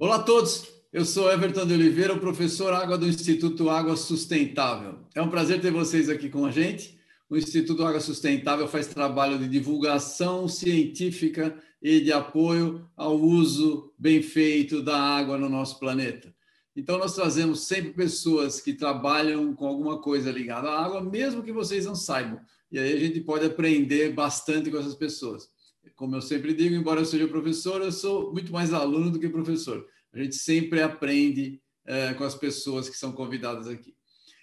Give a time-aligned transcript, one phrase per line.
[0.00, 4.98] Olá a todos, eu sou Everton de Oliveira, o professor Água do Instituto Água Sustentável.
[5.14, 6.98] É um prazer ter vocês aqui com a gente.
[7.30, 14.22] O Instituto Água Sustentável faz trabalho de divulgação científica e de apoio ao uso bem
[14.22, 16.34] feito da água no nosso planeta.
[16.78, 21.50] Então, nós trazemos sempre pessoas que trabalham com alguma coisa ligada à água, mesmo que
[21.50, 22.40] vocês não saibam.
[22.70, 25.50] E aí a gente pode aprender bastante com essas pessoas.
[25.96, 29.28] Como eu sempre digo, embora eu seja professor, eu sou muito mais aluno do que
[29.28, 29.84] professor.
[30.12, 33.92] A gente sempre aprende é, com as pessoas que são convidadas aqui.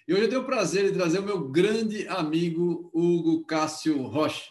[0.06, 4.50] E hoje eu tenho o prazer de trazer o meu grande amigo Hugo Cássio Rocha.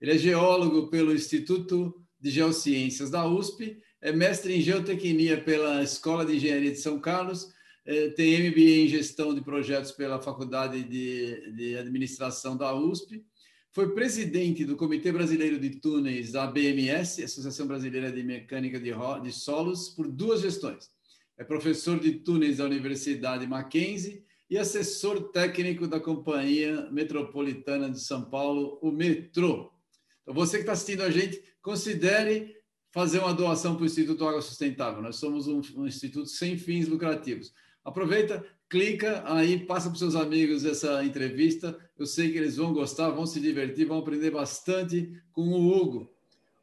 [0.00, 6.26] Ele é geólogo pelo Instituto de Geociências da USP é mestre em geotecnia pela Escola
[6.26, 7.52] de Engenharia de São Carlos,
[7.86, 13.24] é, tem MBA em gestão de projetos pela Faculdade de, de Administração da USP,
[13.70, 18.92] foi presidente do Comitê Brasileiro de Túneis da BMS, Associação Brasileira de Mecânica de,
[19.22, 20.90] de Solos, por duas gestões.
[21.38, 28.22] É professor de túneis da Universidade Mackenzie e assessor técnico da Companhia Metropolitana de São
[28.22, 29.72] Paulo, o Metrô.
[30.20, 32.61] Então, você que está assistindo a gente, considere
[32.92, 35.02] fazer uma doação para o Instituto Água Sustentável.
[35.02, 37.52] Nós somos um, um instituto sem fins lucrativos.
[37.82, 41.76] Aproveita, clica aí, passa para os seus amigos essa entrevista.
[41.98, 46.12] Eu sei que eles vão gostar, vão se divertir, vão aprender bastante com o Hugo.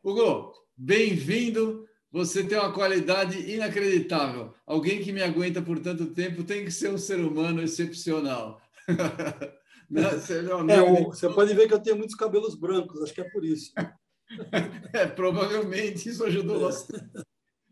[0.04, 1.86] Hugo, bem-vindo.
[2.12, 4.54] Você tem uma qualidade inacreditável.
[4.66, 8.62] Alguém que me aguenta por tanto tempo tem que ser um ser humano excepcional.
[9.90, 13.44] você, é, você pode ver que eu tenho muitos cabelos brancos, acho que é por
[13.44, 13.72] isso.
[14.94, 17.24] É, provavelmente isso ajudou bastante.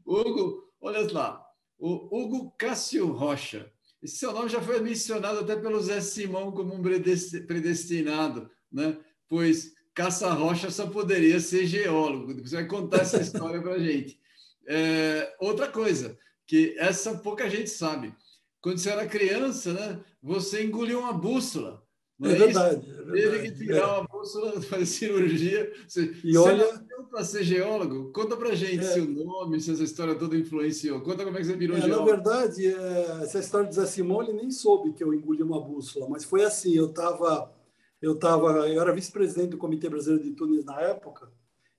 [0.06, 1.44] Hugo, olha lá,
[1.78, 3.72] o Hugo Cássio Rocha.
[4.02, 8.98] Esse seu nome já foi mencionado até pelo Zé Simão como um predestinado, né?
[9.28, 12.34] pois Caça Rocha só poderia ser geólogo.
[12.42, 14.20] Você vai contar essa história para a gente.
[14.68, 18.14] É, outra coisa, que essa pouca gente sabe.
[18.62, 21.84] Quando você era criança, né, você engoliu uma bússola.
[22.24, 23.12] É, é, verdade, é.
[23.12, 23.86] Teve que tirar é.
[23.86, 25.72] uma bússola, fazer cirurgia.
[25.88, 26.66] Você, e olha
[27.12, 28.12] para ser geólogo?
[28.12, 31.02] Conta para gente é, se o nome, se essa história toda influenciou.
[31.02, 32.10] Conta como é que você virou é, geólogo.
[32.10, 36.08] Na verdade, é, essa história de Zé Simone nem soube que eu engoli uma bússola,
[36.10, 37.56] mas foi assim, eu estava
[38.02, 41.32] eu tava, eu era vice-presidente do Comitê Brasileiro de Túneis na época,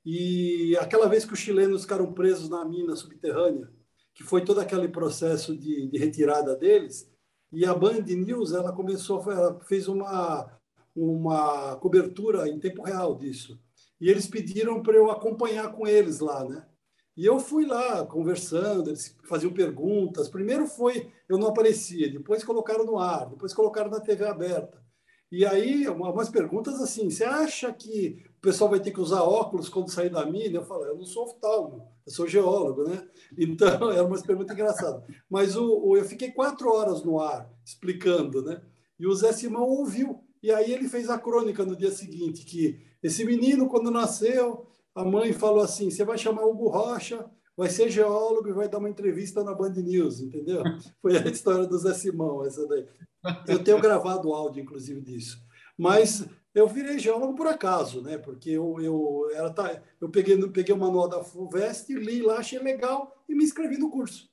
[0.04, 3.70] e aquela vez que os chilenos ficaram presos na mina subterrânea,
[4.14, 7.08] que foi todo aquele processo de, de retirada deles,
[7.52, 10.50] e a Band News ela começou, ela fez uma,
[10.94, 13.58] uma cobertura em tempo real disso.
[14.00, 16.66] E eles pediram para eu acompanhar com eles lá, né?
[17.16, 20.28] E eu fui lá conversando, eles faziam perguntas.
[20.28, 24.80] Primeiro foi, eu não aparecia, depois colocaram no ar, depois colocaram na TV aberta.
[25.30, 29.90] E aí, umas perguntas assim: você acha que pessoal vai ter que usar óculos quando
[29.90, 30.56] sair da mina?
[30.56, 33.06] Eu falo, eu não sou oftalmo, eu sou geólogo, né?
[33.36, 35.02] Então, eram umas perguntas engraçadas.
[35.28, 38.62] Mas o, o, eu fiquei quatro horas no ar explicando, né?
[38.98, 40.24] E o Zé Simão ouviu.
[40.42, 45.04] E aí ele fez a crônica no dia seguinte, que esse menino, quando nasceu, a
[45.04, 48.88] mãe falou assim, você vai chamar Hugo Rocha, vai ser geólogo e vai dar uma
[48.88, 50.62] entrevista na Band News, entendeu?
[51.02, 52.86] Foi a história do Zé Simão, essa daí.
[53.46, 55.38] Eu tenho gravado áudio, inclusive, disso.
[55.76, 58.18] Mas eu virei geólogo por acaso, né?
[58.18, 62.58] Porque eu, eu, era, tá, eu peguei, peguei o manual da FUVEST, li lá, achei
[62.58, 64.30] legal e me inscrevi no curso.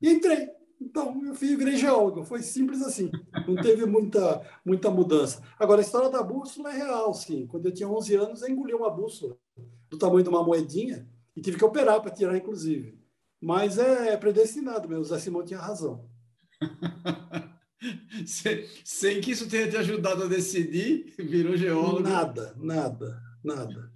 [0.00, 0.48] E entrei.
[0.80, 2.24] Então, eu virei geólogo.
[2.24, 3.10] Foi simples assim.
[3.46, 5.42] Não teve muita, muita mudança.
[5.58, 7.46] Agora, a história da bússola é real, sim.
[7.46, 9.36] Quando eu tinha 11 anos, eu engoli uma bússola
[9.90, 11.06] do tamanho de uma moedinha
[11.36, 12.98] e tive que operar para tirar, inclusive.
[13.38, 15.02] Mas é predestinado mesmo.
[15.02, 16.08] O Zé Simão tinha razão.
[18.84, 22.00] Sem que isso tenha te ajudado a decidir, virou geólogo.
[22.00, 23.92] Nada, nada, nada.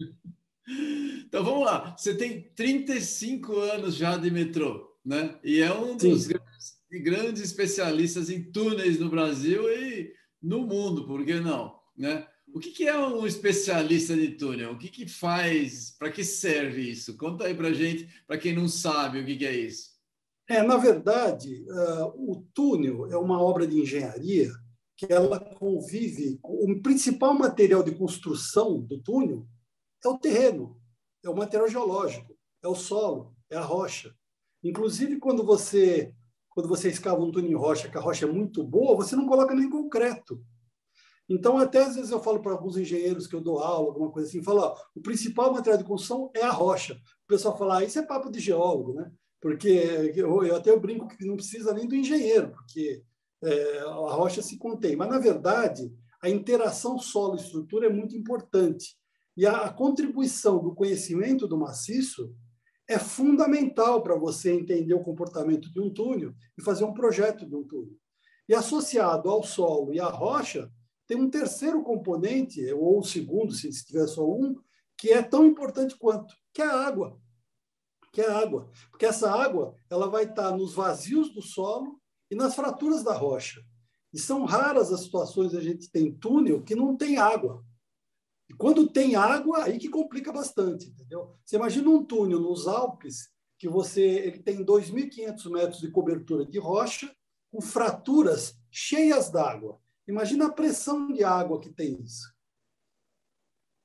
[1.27, 1.95] Então vamos lá.
[1.97, 5.39] Você tem 35 anos já de metrô, né?
[5.45, 10.13] E é um dos grandes, grandes, especialistas em túneis no Brasil e
[10.43, 11.79] no mundo, por que não?
[11.97, 12.27] Né?
[12.55, 14.73] O que, que é um especialista de túnel?
[14.73, 15.95] O que, que faz?
[15.99, 17.17] Para que serve isso?
[17.17, 19.94] Conta aí para gente, para quem não sabe o que, que é isso.
[20.49, 24.51] É, na verdade, uh, o túnel é uma obra de engenharia
[24.97, 26.39] que ela convive.
[26.43, 29.47] O principal material de construção do túnel
[30.05, 30.79] é o terreno,
[31.25, 34.15] é o material geológico, é o solo, é a rocha.
[34.63, 36.15] Inclusive, quando você
[36.51, 39.27] quando você escava um túnel em rocha, que a rocha é muito boa, você não
[39.27, 40.41] coloca nem concreto.
[41.29, 44.29] Então, até às vezes eu falo para alguns engenheiros que eu dou aula, alguma coisa
[44.29, 46.95] assim, falo, o principal material de construção é a rocha.
[46.95, 49.11] O pessoal fala, ah, isso é papo de geólogo, né?
[49.45, 49.69] Porque
[50.17, 53.03] eu, eu até brinco que não precisa nem do engenheiro, porque
[53.43, 54.97] é, a rocha se contém.
[54.97, 55.93] Mas, na verdade,
[56.23, 58.97] a interação solo-estrutura é muito importante.
[59.37, 62.35] E a, a contribuição do conhecimento do maciço
[62.89, 67.55] é fundamental para você entender o comportamento de um túnel e fazer um projeto de
[67.55, 67.99] um túnel.
[68.49, 70.73] E associado ao solo e à rocha,
[71.07, 74.57] tem um terceiro componente, ou o segundo, se tiver só um,
[74.97, 77.23] que é tão importante quanto, que é a água.
[78.15, 78.71] Que é água.
[78.91, 82.01] Porque essa água ela vai estar nos vazios do solo
[82.31, 83.61] e nas fraturas da rocha.
[84.13, 87.65] E são raras as situações que a gente tem túnel que não tem água.
[88.49, 91.35] E quando tem água, aí que complica bastante, entendeu?
[91.45, 93.29] Você imagina um túnel nos Alpes
[93.59, 97.13] que você ele tem 2.500 metros de cobertura de rocha
[97.51, 99.81] com fraturas cheias d'água.
[100.07, 102.33] Imagina a pressão de água que tem isso.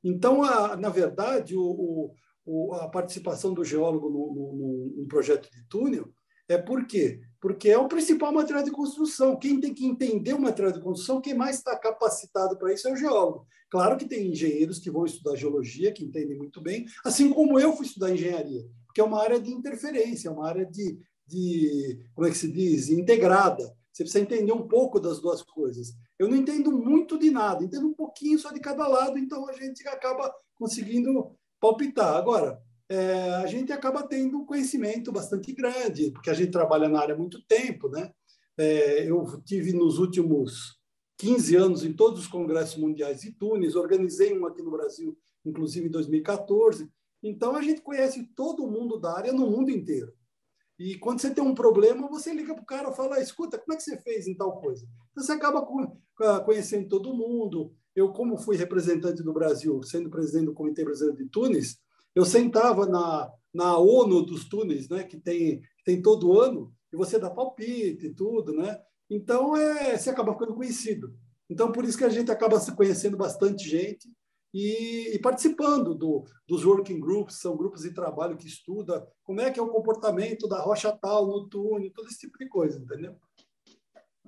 [0.03, 2.15] Então, a, na verdade, o, o,
[2.73, 6.09] a participação do geólogo no, projeto de túnel
[6.47, 7.19] é por quê?
[7.39, 9.37] Porque é o principal material de construção.
[9.37, 12.91] Quem tem que entender o material de construção, quem mais está capacitado para isso é
[12.91, 13.45] o geólogo.
[13.69, 17.75] Claro que tem engenheiros que vão estudar geologia, que entendem muito bem, assim como eu
[17.75, 20.97] fui estudar engenharia, porque é uma área de interferência, é uma área de,
[21.27, 23.63] de como é que se diz, integrada.
[23.93, 25.93] Você precisa entender um pouco das duas coisas.
[26.17, 29.53] Eu não entendo muito de nada, entendo um pouquinho só de cada lado, então a
[29.53, 32.15] gente acaba conseguindo palpitar.
[32.15, 37.00] Agora, é, a gente acaba tendo um conhecimento bastante grande, porque a gente trabalha na
[37.00, 38.11] área há muito tempo, né?
[38.57, 40.79] É, eu tive nos últimos
[41.17, 45.88] 15 anos em todos os congressos mundiais de túneis, organizei um aqui no Brasil, inclusive
[45.88, 46.89] em 2014.
[47.21, 50.13] Então, a gente conhece todo mundo da área no mundo inteiro.
[50.79, 53.73] E quando você tem um problema, você liga para o cara e fala: escuta, como
[53.73, 54.88] é que você fez em tal coisa?
[55.11, 55.67] Então, você acaba
[56.45, 57.75] conhecendo todo mundo.
[57.99, 61.77] Eu, como fui representante do Brasil, sendo presidente do Comitê Brasileiro de Túneis,
[62.15, 67.19] eu sentava na, na ONU dos túneis, né, que tem, tem todo ano, e você
[67.19, 68.79] dá palpite e tudo, né?
[69.09, 71.13] Então, é, você acaba ficando conhecido.
[71.49, 74.07] Então, por isso que a gente acaba se conhecendo bastante gente
[74.53, 79.51] e, e, participando do, dos working groups, são grupos de trabalho que estuda como é
[79.51, 83.15] que é o comportamento da rocha tal no túnel, todo esse tipo de coisa, entendeu?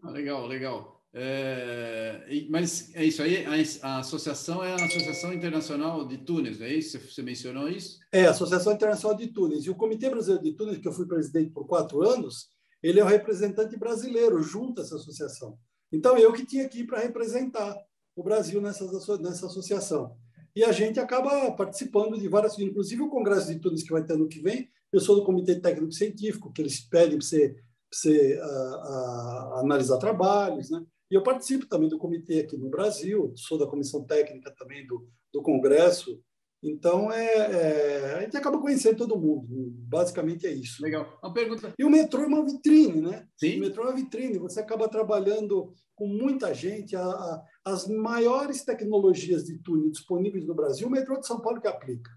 [0.04, 1.01] Ah, legal, legal.
[1.14, 6.74] É, mas é isso aí, a, a, associação é a Associação Internacional de Túneis, é
[6.74, 6.98] isso?
[7.00, 8.00] Você mencionou isso?
[8.12, 9.66] É, a Associação Internacional de Túneis.
[9.66, 12.50] E o Comitê Brasileiro de Túneis, que eu fui presidente por quatro anos,
[12.82, 15.58] ele é o representante brasileiro junto a essa associação.
[15.92, 17.76] Então, eu que tinha aqui para representar
[18.16, 18.86] o Brasil nessa,
[19.20, 20.16] nessa associação.
[20.56, 24.14] E a gente acaba participando de várias, inclusive o Congresso de Túneis que vai ter
[24.14, 27.56] ano que vem, eu sou do Comitê Técnico Científico, que eles pedem para você,
[27.92, 30.86] você uh, uh, analisar trabalhos, né?
[31.12, 35.08] E eu participo também do comitê aqui no Brasil, sou da comissão técnica também do,
[35.34, 36.24] do Congresso,
[36.64, 39.48] então, é, é, a gente acaba conhecendo todo mundo.
[39.50, 40.82] Basicamente é isso.
[40.84, 41.18] Legal.
[41.22, 41.74] Uma pergunta.
[41.78, 43.28] E o metrô é uma vitrine, né?
[43.36, 43.58] Sim.
[43.58, 44.38] O metrô é uma vitrine.
[44.38, 46.96] Você acaba trabalhando com muita gente.
[46.96, 51.60] A, a, as maiores tecnologias de túnel disponíveis no Brasil, o metrô de São Paulo
[51.60, 52.12] que aplica.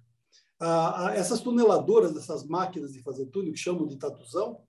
[0.60, 4.60] A, essas tuneladoras, essas máquinas de fazer túnel, que chamam de tatuzão,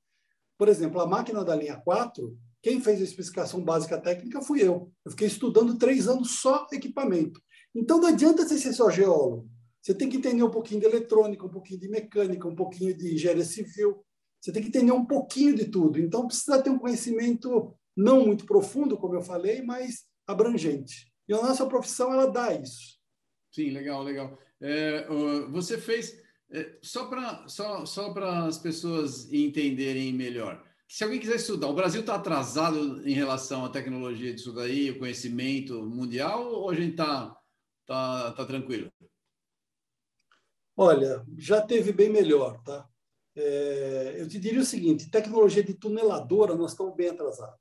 [0.57, 4.91] por exemplo, a máquina da linha 4, quem fez a especificação básica técnica fui eu.
[5.05, 7.39] Eu fiquei estudando três anos só equipamento.
[7.75, 9.47] Então, não adianta você ser só geólogo.
[9.79, 13.13] Você tem que entender um pouquinho de eletrônica, um pouquinho de mecânica, um pouquinho de
[13.13, 14.03] engenharia civil.
[14.41, 15.99] Você tem que entender um pouquinho de tudo.
[15.99, 21.13] Então, precisa ter um conhecimento não muito profundo, como eu falei, mas abrangente.
[21.29, 22.97] E a nossa profissão, ela dá isso.
[23.51, 24.39] Sim, legal, legal.
[24.59, 25.07] É,
[25.51, 26.19] você fez,
[26.51, 28.11] é, só para só, só
[28.47, 33.69] as pessoas entenderem melhor, se alguém quiser estudar, o Brasil está atrasado em relação à
[33.69, 37.35] tecnologia disso daí, o conhecimento mundial, ou a gente está
[37.85, 38.91] tá, tá tranquilo?
[40.77, 42.87] Olha, já teve bem melhor, tá?
[43.35, 47.59] É, eu te diria o seguinte: tecnologia de tuneladora, nós estamos bem atrasados.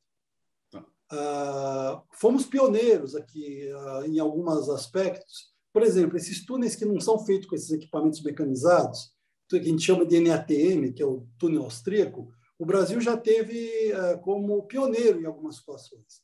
[0.70, 0.84] Tá.
[1.10, 5.52] Ah, fomos pioneiros aqui ah, em alguns aspectos.
[5.72, 9.12] Por exemplo, esses túneis que não são feitos com esses equipamentos mecanizados,
[9.48, 13.92] que a gente chama de NATM, que é o túnel austríaco, o Brasil já teve
[13.92, 16.22] ah, como pioneiro em algumas situações.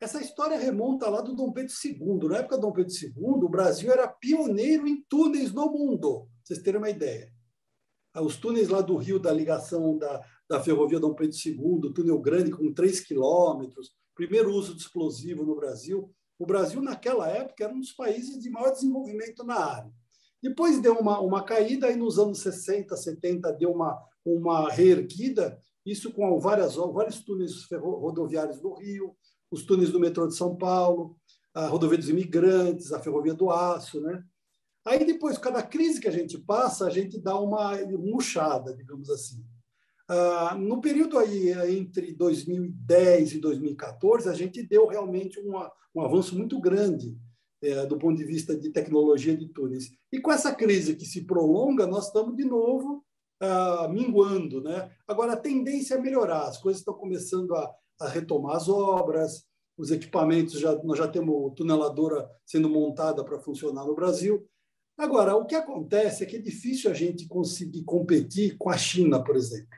[0.00, 2.28] Essa história remonta lá do Dom Pedro II.
[2.28, 6.28] Na época do Dom Pedro II, o Brasil era pioneiro em túneis no mundo, pra
[6.44, 7.32] vocês terem uma ideia.
[8.14, 12.20] Ah, os túneis lá do Rio, da ligação da, da ferrovia Dom Pedro II, túnel
[12.20, 16.12] grande com 3 quilômetros, primeiro uso de explosivo no Brasil.
[16.38, 19.92] O Brasil, naquela época, era um dos países de maior desenvolvimento na área.
[20.40, 25.58] Depois deu uma, uma caída, aí nos anos 60, 70, deu uma, uma reerguida,
[25.90, 29.14] isso com várias, vários túneis rodoviários do Rio,
[29.50, 31.16] os túneis do metrô de São Paulo,
[31.54, 34.22] a rodovia dos imigrantes, a ferrovia do aço, né?
[34.86, 39.44] Aí depois, cada crise que a gente passa, a gente dá uma murchada, digamos assim.
[40.08, 46.36] Ah, no período aí entre 2010 e 2014, a gente deu realmente uma, um avanço
[46.36, 47.18] muito grande
[47.60, 49.90] é, do ponto de vista de tecnologia de túneis.
[50.10, 53.04] E com essa crise que se prolonga, nós estamos de novo
[53.40, 54.62] ah, minguando.
[54.62, 54.90] Né?
[55.06, 59.90] Agora, a tendência é melhorar, as coisas estão começando a, a retomar as obras, os
[59.90, 64.46] equipamentos, já, nós já temos tuneladora sendo montada para funcionar no Brasil.
[64.96, 69.22] Agora, o que acontece é que é difícil a gente conseguir competir com a China,
[69.22, 69.68] por exemplo.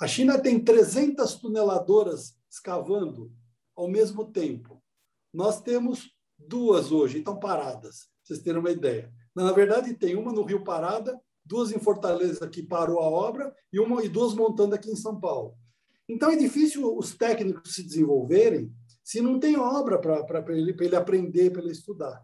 [0.00, 3.32] A China tem 300 tuneladoras escavando
[3.74, 4.80] ao mesmo tempo.
[5.34, 9.12] Nós temos duas hoje, estão paradas, para vocês terem uma ideia.
[9.34, 13.80] Na verdade, tem uma no Rio Parada, duas em Fortaleza que parou a obra e
[13.80, 15.54] uma e duas montando aqui em São Paulo.
[16.08, 21.50] Então é difícil os técnicos se desenvolverem se não tem obra para ele, ele aprender,
[21.50, 22.22] para ele estudar.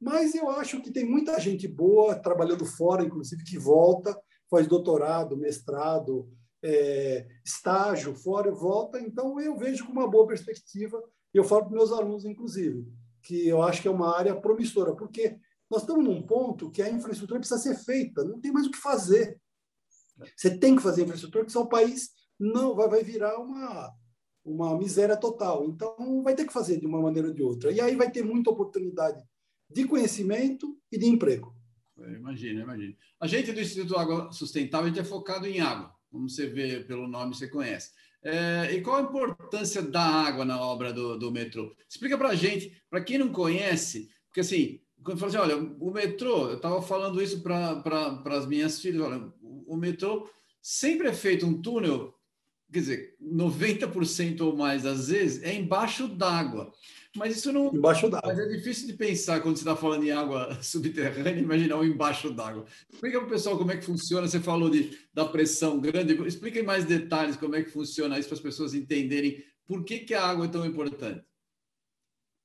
[0.00, 5.36] Mas eu acho que tem muita gente boa trabalhando fora, inclusive, que volta, faz doutorado,
[5.36, 6.28] mestrado,
[6.62, 9.00] é, estágio fora volta.
[9.00, 11.00] Então, eu vejo com uma boa perspectiva.
[11.32, 12.84] Eu falo para meus alunos, inclusive,
[13.22, 15.38] que eu acho que é uma área promissora, porque
[15.70, 18.78] nós estamos num ponto que a infraestrutura precisa ser feita, não tem mais o que
[18.78, 19.40] fazer.
[20.36, 23.92] Você tem que fazer infraestrutura, porque senão o país não vai, vai virar uma,
[24.44, 25.64] uma miséria total.
[25.66, 27.72] Então, vai ter que fazer de uma maneira ou de outra.
[27.72, 29.22] E aí vai ter muita oportunidade
[29.68, 31.54] de conhecimento e de emprego.
[31.96, 32.94] Imagina, imagina.
[33.20, 37.34] A gente do Instituto Água Sustentável é focado em água, como você vê pelo nome,
[37.34, 37.90] você conhece.
[38.22, 41.74] É, e qual a importância da água na obra do, do metrô?
[41.88, 45.90] Explica para a gente, para quem não conhece, porque assim, quando fala assim, olha, o
[45.90, 50.28] metrô, eu estava falando isso para pra, as minhas filhas, olha, o metrô
[50.62, 52.14] sempre é feito um túnel
[52.74, 56.72] quer dizer, 90% ou mais das vezes é embaixo d'água.
[57.16, 57.72] Mas isso não.
[57.72, 58.34] Embaixo d'água.
[58.34, 62.32] Mas é difícil de pensar quando você está falando em água subterrânea, imaginar um embaixo
[62.32, 62.64] d'água.
[62.92, 64.26] Explica para o pessoal como é que funciona.
[64.26, 66.14] Você falou de, da pressão grande.
[66.26, 70.00] Explica em mais detalhes como é que funciona isso para as pessoas entenderem por que,
[70.00, 71.24] que a água é tão importante.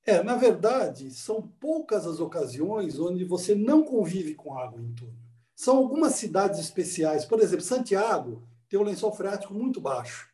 [0.06, 5.14] É, na verdade, são poucas as ocasiões onde você não convive com água em túnel.
[5.54, 7.24] São algumas cidades especiais.
[7.24, 10.30] Por exemplo, Santiago tem um lençol freático muito baixo.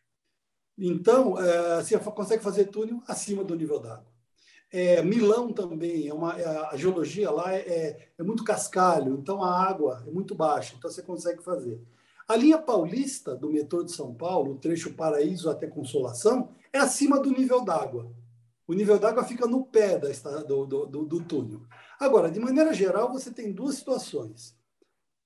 [0.78, 4.06] Então, é, você consegue fazer túnel acima do nível d'água.
[4.70, 9.42] É, Milão também, é uma, é, a geologia lá é, é, é, muito cascalho, então
[9.42, 11.80] a água é muito baixa, então você consegue fazer.
[12.28, 17.20] A linha paulista do metrô de São Paulo, o trecho Paraíso até Consolação, é acima
[17.20, 18.10] do nível d'água.
[18.66, 20.08] O nível d'água fica no pé da,
[20.42, 21.62] do, do, do, túnel.
[22.00, 24.56] Agora, de maneira geral, você tem duas situações.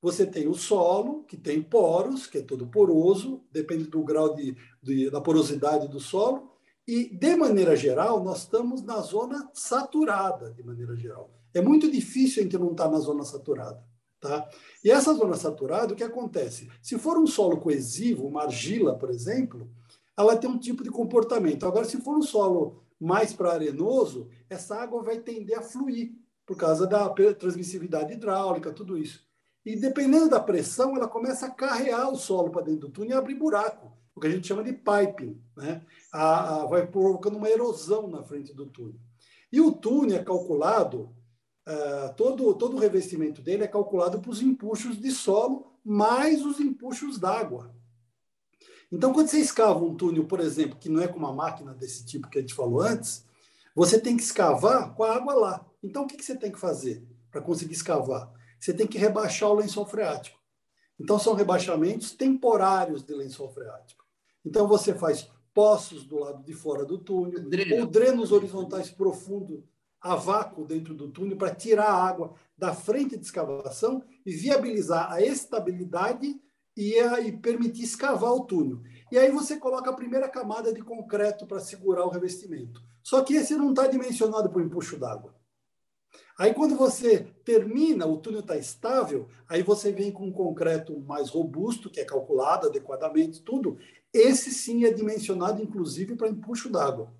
[0.03, 4.57] Você tem o solo, que tem poros, que é todo poroso, depende do grau de,
[4.83, 6.51] de, da porosidade do solo.
[6.87, 11.31] E, de maneira geral, nós estamos na zona saturada, de maneira geral.
[11.55, 13.83] É muito difícil a gente não estar na zona saturada.
[14.21, 14.49] Tá?
[14.85, 16.71] E essa zona saturada, o que acontece?
[16.83, 19.71] Se for um solo coesivo, uma argila, por exemplo,
[20.17, 21.67] ela tem um tipo de comportamento.
[21.67, 26.13] Agora, se for um solo mais para arenoso, essa água vai tender a fluir,
[26.45, 29.25] por causa da transmissividade hidráulica, tudo isso.
[29.65, 33.15] E dependendo da pressão, ela começa a carrear o solo para dentro do túnel e
[33.15, 35.41] abrir buraco, o que a gente chama de piping.
[35.57, 35.83] Né?
[36.13, 39.01] A, a, vai provocando uma erosão na frente do túnel.
[39.53, 41.15] E o túnel é calculado,
[41.69, 46.61] uh, todo, todo o revestimento dele é calculado para os empuxos de solo mais os
[46.61, 47.75] empuxos d'água.
[48.91, 52.05] Então, quando você escava um túnel, por exemplo, que não é com uma máquina desse
[52.05, 53.25] tipo que a gente falou antes,
[53.75, 55.67] você tem que escavar com a água lá.
[55.83, 58.33] Então, o que, que você tem que fazer para conseguir escavar?
[58.61, 60.39] você tem que rebaixar o lençol freático.
[60.99, 64.05] Então, são rebaixamentos temporários de lençol freático.
[64.45, 67.81] Então, você faz poços do lado de fora do túnel, Drena.
[67.81, 69.65] ou drenos horizontais profundos
[70.01, 75.11] a vácuo dentro do túnel para tirar a água da frente de escavação e viabilizar
[75.11, 76.39] a estabilidade
[76.77, 78.81] e, e permitir escavar o túnel.
[79.11, 82.81] E aí você coloca a primeira camada de concreto para segurar o revestimento.
[83.03, 85.35] Só que esse não está dimensionado para o empuxo d'água.
[86.39, 91.29] Aí, quando você termina, o túnel está estável, aí você vem com um concreto mais
[91.29, 93.77] robusto, que é calculado adequadamente, tudo.
[94.11, 97.13] Esse sim é dimensionado, inclusive, para empuxo d'água.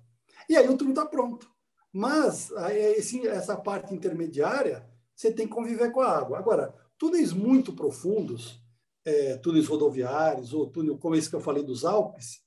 [0.49, 1.47] E aí o túnel está pronto.
[1.93, 6.39] Mas esse, essa parte intermediária, você tem que conviver com a água.
[6.39, 8.59] Agora, túneis muito profundos,
[9.05, 12.41] é, túneis rodoviários, ou túnel como esse que eu falei dos Alpes,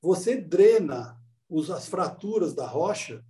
[0.00, 1.16] você drena
[1.48, 3.24] os, as fraturas da rocha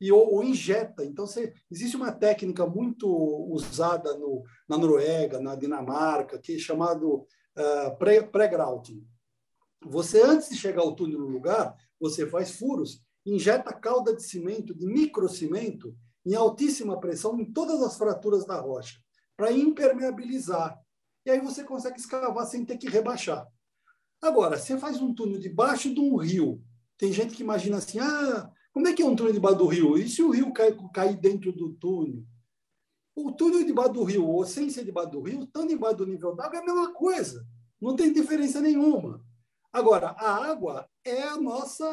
[0.00, 1.04] e ou, ou injeta.
[1.04, 3.06] Então, você, existe uma técnica muito
[3.50, 9.06] usada no, na Noruega, na Dinamarca, que é chamado uh, pré-grouting.
[9.86, 14.74] Você, antes de chegar ao túnel no lugar, você faz furos, injeta calda de cimento,
[14.74, 18.98] de microcimento, em altíssima pressão em todas as fraturas da rocha,
[19.36, 20.78] para impermeabilizar.
[21.24, 23.46] E aí você consegue escavar sem ter que rebaixar.
[24.22, 26.62] Agora, você faz um túnel debaixo de um rio.
[26.98, 29.96] Tem gente que imagina assim: ah, como é que é um túnel debaixo do rio?
[29.96, 32.24] E se o rio cair, cair dentro do túnel?
[33.14, 36.34] O túnel debaixo do rio, ou sem ser debaixo do rio, estando debaixo do nível
[36.34, 37.46] d'água, é a mesma coisa.
[37.80, 39.24] Não tem diferença nenhuma.
[39.72, 41.84] Agora, a água é a nossa,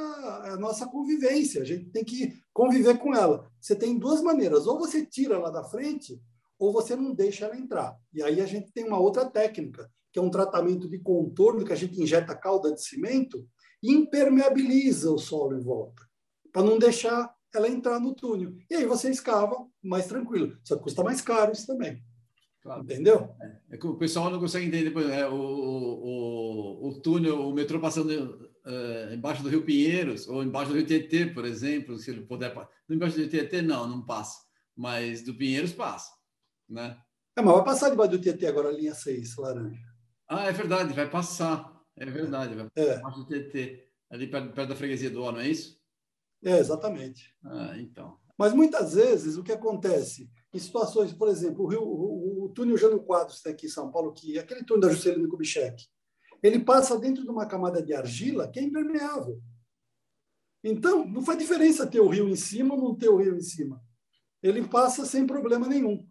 [0.45, 3.49] é a nossa convivência, a gente tem que conviver com ela.
[3.61, 6.19] Você tem duas maneiras: ou você tira ela da frente,
[6.59, 7.95] ou você não deixa ela entrar.
[8.13, 11.73] E aí a gente tem uma outra técnica, que é um tratamento de contorno que
[11.73, 13.47] a gente injeta calda de cimento
[13.83, 16.01] e impermeabiliza o solo em volta,
[16.51, 18.53] para não deixar ela entrar no túnel.
[18.69, 20.57] E aí você escava mais tranquilo.
[20.63, 22.01] Só que custa mais caro isso também.
[22.61, 22.83] Claro.
[22.83, 23.33] Entendeu?
[23.41, 24.93] É, é, que o pessoal não consegue entender.
[25.11, 30.71] É, o, o, o túnel, o metrô passando é, embaixo do Rio Pinheiros, ou embaixo
[30.71, 32.53] do Rio Tietê, por exemplo, se ele puder.
[32.89, 34.39] Embaixo do Rio Tietê, não, não passa.
[34.75, 36.11] Mas do Pinheiros passa.
[36.69, 36.97] Né?
[37.35, 39.79] É, mas vai passar debaixo do Tietê agora a linha 6, laranja.
[40.27, 41.75] Ah, é verdade, vai passar.
[41.95, 42.95] É verdade, vai passar é.
[42.95, 43.87] debaixo do Tietê.
[44.09, 45.79] Ali perto, perto da freguesia do O, não é isso?
[46.43, 47.35] É, exatamente.
[47.43, 48.17] Ah, então.
[48.37, 52.77] Mas muitas vezes o que acontece em situações, por exemplo, o, Rio, o, o túnel
[52.77, 55.85] Jânio Quadros tem aqui em São Paulo, que aquele túnel da Juscelino Kubitschek,
[56.41, 59.41] ele passa dentro de uma camada de argila que é impermeável.
[60.63, 63.41] Então, não faz diferença ter o rio em cima ou não ter o rio em
[63.41, 63.81] cima.
[64.41, 66.07] Ele passa sem problema nenhum.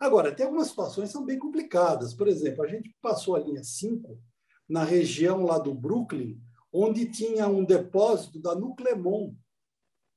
[0.00, 2.14] Agora, tem algumas situações que são bem complicadas.
[2.14, 4.18] Por exemplo, a gente passou a linha 5
[4.66, 6.40] na região lá do Brooklyn,
[6.72, 9.34] onde tinha um depósito da Nuclemon,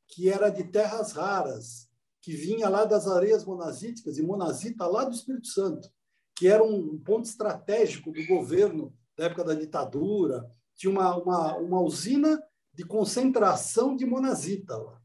[0.08, 1.90] que era de terras raras,
[2.22, 5.90] que vinha lá das areias monazíticas, e monazita lá do Espírito Santo,
[6.34, 10.50] que era um ponto estratégico do governo da época da ditadura.
[10.78, 12.42] Tinha uma, uma, uma usina
[12.74, 15.02] de concentração de monazita lá.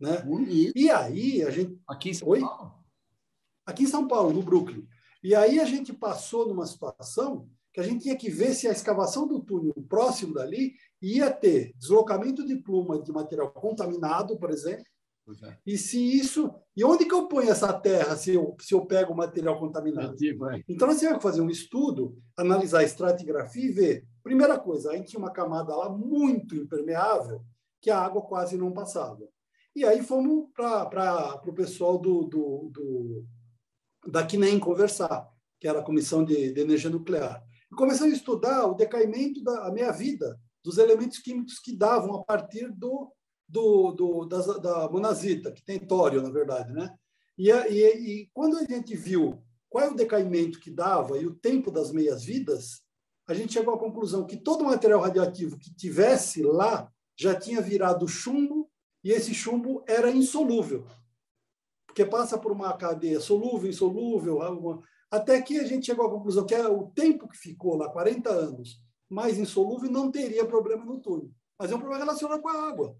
[0.00, 0.24] Né?
[0.74, 1.80] E aí a gente.
[1.86, 2.28] Aqui em São?
[2.28, 2.83] Paulo?
[3.66, 4.86] Aqui em São Paulo, no Brooklyn.
[5.22, 8.72] E aí a gente passou numa situação que a gente tinha que ver se a
[8.72, 14.84] escavação do túnel próximo dali ia ter deslocamento de pluma de material contaminado, por exemplo,
[15.42, 15.56] é.
[15.66, 16.54] e se isso.
[16.76, 20.14] E onde que eu ponho essa terra se eu, se eu pego o material contaminado?
[20.52, 20.62] É.
[20.68, 24.06] Então, nós temos que fazer um estudo, analisar a estratigrafia e ver.
[24.22, 27.42] Primeira coisa, a gente tinha uma camada lá muito impermeável,
[27.80, 29.26] que a água quase não passava.
[29.74, 33.24] E aí fomos para o pessoal do, do, do,
[34.06, 35.28] da CNEM conversar,
[35.60, 37.42] que era a Comissão de, de Energia Nuclear.
[37.70, 42.70] E começamos a estudar o decaimento da meia-vida dos elementos químicos que davam a partir
[42.72, 43.12] do,
[43.48, 46.72] do, do da, monazita, que tem tório, na verdade.
[46.72, 46.90] Né?
[47.36, 51.34] E, e, e quando a gente viu qual é o decaimento que dava e o
[51.34, 52.82] tempo das meias-vidas,
[53.26, 58.06] a gente chegou à conclusão que todo material radioativo que tivesse lá já tinha virado
[58.06, 58.70] chumbo
[59.02, 60.86] e esse chumbo era insolúvel
[61.94, 64.82] porque passa por uma cadeia solúvel, insolúvel, uma...
[65.08, 68.28] até que a gente chegou à conclusão que é o tempo que ficou lá, 40
[68.28, 71.30] anos, mais insolúvel, não teria problema no túnel.
[71.56, 72.98] Mas é um problema relacionado com a água.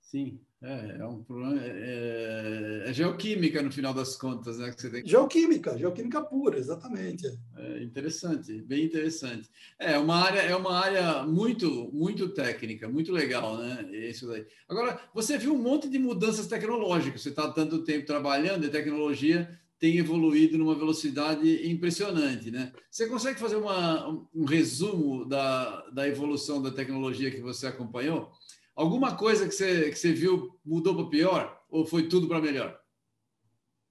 [0.00, 1.60] Sim, é, é um problema.
[1.62, 4.70] É, é, é, geoquímica, no final das contas, né?
[4.72, 5.06] Que você tem...
[5.06, 7.26] Geoquímica, geoquímica pura, exatamente.
[7.56, 9.50] É interessante, bem interessante.
[9.78, 13.86] É uma área, é uma área muito, muito técnica, muito legal, né?
[13.92, 14.46] Isso daí.
[14.68, 17.20] Agora, você viu um monte de mudanças tecnológicas.
[17.20, 22.72] Você está tanto tempo trabalhando, e a tecnologia tem evoluído numa velocidade impressionante, né?
[22.90, 28.32] Você consegue fazer uma, um resumo da, da evolução da tecnologia que você acompanhou?
[28.74, 32.76] Alguma coisa que você, que você viu mudou para pior ou foi tudo para melhor?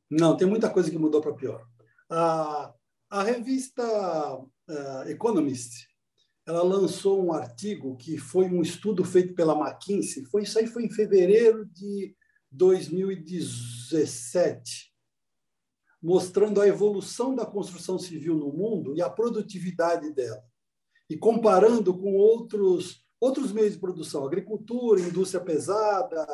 [0.09, 1.65] Não, tem muita coisa que mudou para pior.
[2.09, 2.73] A,
[3.09, 3.81] a revista
[4.35, 5.87] uh, Economist
[6.45, 10.25] ela lançou um artigo que foi um estudo feito pela McKinsey.
[10.25, 12.13] Foi isso aí foi em fevereiro de
[12.51, 14.93] 2017,
[16.01, 20.43] mostrando a evolução da construção civil no mundo e a produtividade dela,
[21.09, 26.27] e comparando com outros outros meios de produção, agricultura, indústria pesada,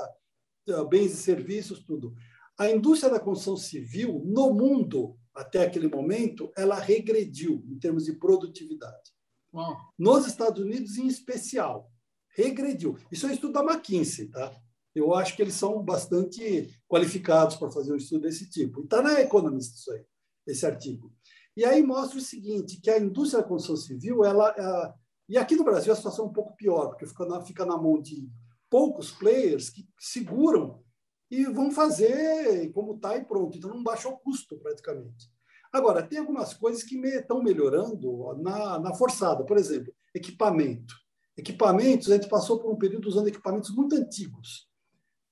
[0.67, 2.15] eh, bens e serviços, tudo.
[2.58, 8.13] A indústria da construção civil, no mundo, até aquele momento, ela regrediu em termos de
[8.13, 9.12] produtividade.
[9.54, 9.78] Uau.
[9.97, 11.91] Nos Estados Unidos, em especial,
[12.36, 12.97] regrediu.
[13.12, 14.52] Isso é um estudo da McKinsey, tá?
[14.93, 18.82] Eu acho que eles são bastante qualificados para fazer um estudo desse tipo.
[18.82, 20.04] E está na Economist isso aí,
[20.47, 21.13] esse artigo.
[21.56, 24.98] E aí mostra o seguinte, que a indústria da construção civil, ela, ela
[25.29, 27.77] e aqui no Brasil a situação é um pouco pior, porque fica na, fica na
[27.77, 28.27] mão de
[28.69, 30.83] poucos players que seguram
[31.29, 33.57] e vão fazer como está e pronto.
[33.57, 35.29] Então não baixa o custo praticamente.
[35.71, 39.45] Agora, tem algumas coisas que estão me, melhorando na, na forçada.
[39.45, 40.95] Por exemplo, equipamento.
[41.37, 44.67] Equipamentos, a gente passou por um período usando equipamentos muito antigos.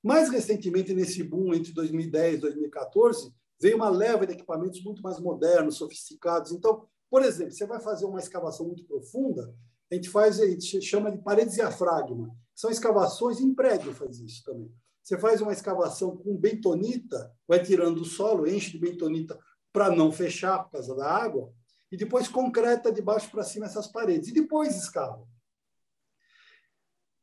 [0.04, 5.20] Mais recentemente, nesse boom entre 2010 e 2014, veio uma leva de equipamentos muito mais
[5.20, 6.52] modernos, sofisticados.
[6.52, 9.54] Então, por exemplo, você vai fazer uma escavação muito profunda,
[9.92, 12.36] a gente faz, a gente chama de paredes diafragma.
[12.54, 14.74] São escavações, em prédio faz isso também.
[15.02, 19.40] Você faz uma escavação com bentonita, vai tirando o solo, enche de bentonita
[19.72, 21.54] para não fechar por causa da água,
[21.90, 25.26] e depois concreta de baixo para cima essas paredes, e depois escava.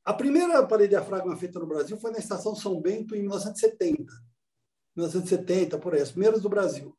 [0.05, 4.13] A primeira parede diafragma feita no Brasil foi na Estação São Bento em 1970.
[4.97, 6.97] 1970, por aí, as primeiras do Brasil.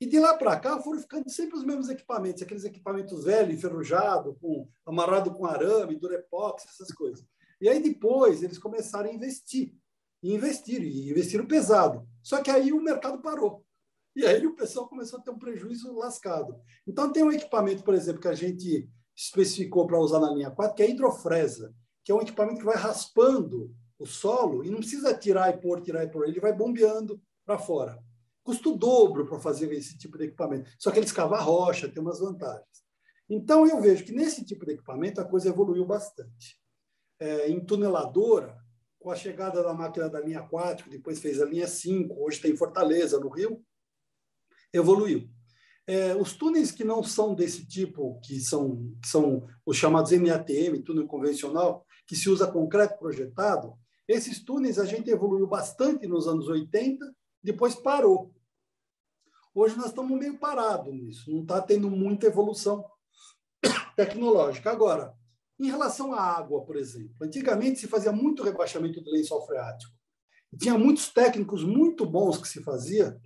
[0.00, 4.36] E de lá para cá foram ficando sempre os mesmos equipamentos, aqueles equipamentos velhos, enferrujados,
[4.40, 7.24] com, amarrado com arame, durepox, essas coisas.
[7.60, 9.74] E aí depois eles começaram a investir.
[10.22, 12.06] E investiram, e investiram pesado.
[12.22, 13.64] Só que aí o mercado parou.
[14.16, 16.60] E aí o pessoal começou a ter um prejuízo lascado.
[16.86, 20.74] Então tem um equipamento, por exemplo, que a gente especificou para usar na linha 4,
[20.74, 21.72] que é a hidrofresa,
[22.04, 25.80] que é um equipamento que vai raspando o solo e não precisa tirar e pôr,
[25.80, 27.98] tirar e pôr, ele vai bombeando para fora.
[28.48, 30.70] Custa o dobro para fazer esse tipo de equipamento.
[30.78, 32.82] Só que ele escava rocha, tem umas vantagens.
[33.28, 36.58] Então, eu vejo que nesse tipo de equipamento a coisa evoluiu bastante.
[37.20, 38.56] É, em tuneladora,
[38.98, 42.40] com a chegada da máquina da linha 4, que depois fez a linha 5, hoje
[42.40, 43.62] tem Fortaleza, no Rio,
[44.72, 45.28] evoluiu.
[45.86, 50.82] É, os túneis que não são desse tipo, que são, que são os chamados MATM,
[50.82, 53.74] túnel convencional, que se usa concreto projetado,
[54.08, 58.34] esses túneis a gente evoluiu bastante nos anos 80, depois parou.
[59.60, 62.88] Hoje nós estamos meio parados nisso, não está tendo muita evolução
[63.96, 64.70] tecnológica.
[64.70, 65.12] Agora,
[65.58, 69.92] em relação à água, por exemplo, antigamente se fazia muito rebaixamento do lençol freático.
[70.56, 73.20] Tinha muitos técnicos muito bons que se fazia,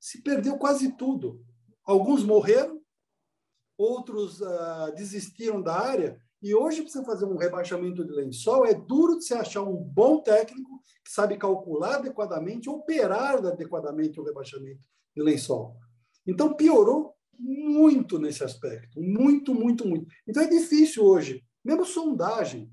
[0.00, 1.40] se perdeu quase tudo.
[1.84, 2.82] Alguns morreram,
[3.78, 8.74] outros uh, desistiram da área e hoje, para você fazer um rebaixamento de lençol, é
[8.74, 14.90] duro de você achar um bom técnico que sabe calcular adequadamente, operar adequadamente o rebaixamento
[15.20, 15.76] de lençol.
[16.26, 19.00] Então, piorou muito nesse aspecto.
[19.00, 20.06] Muito, muito, muito.
[20.26, 21.44] Então, é difícil hoje.
[21.64, 22.70] Mesmo sondagem.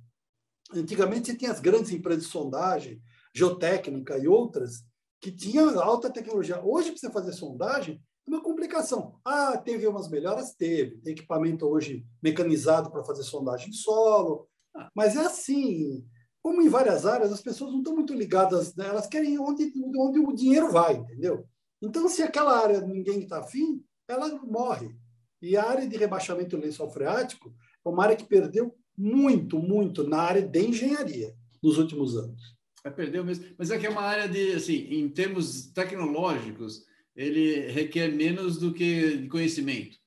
[0.74, 3.02] Antigamente, você tinha as grandes empresas de sondagem,
[3.34, 4.84] geotécnica e outras,
[5.22, 6.62] que tinham alta tecnologia.
[6.64, 9.20] Hoje, para você fazer sondagem, uma complicação.
[9.24, 10.54] Ah, teve umas melhoras?
[10.54, 10.98] Teve.
[10.98, 14.48] Tem equipamento hoje mecanizado para fazer sondagem de solo.
[14.94, 16.06] Mas é assim,
[16.42, 18.88] como em várias áreas, as pessoas não estão muito ligadas, né?
[18.88, 21.46] elas querem onde, onde o dinheiro vai, entendeu?
[21.82, 24.96] Então, se aquela área ninguém está afim, ela morre.
[25.42, 27.54] E a área de rebaixamento lençol freático
[27.86, 32.58] é uma área que perdeu muito, muito na área de engenharia nos últimos anos.
[32.84, 33.46] É, perdeu mesmo.
[33.58, 36.86] Mas é que é uma área de, assim, em termos tecnológicos,
[37.16, 39.98] ele requer menos do que conhecimento,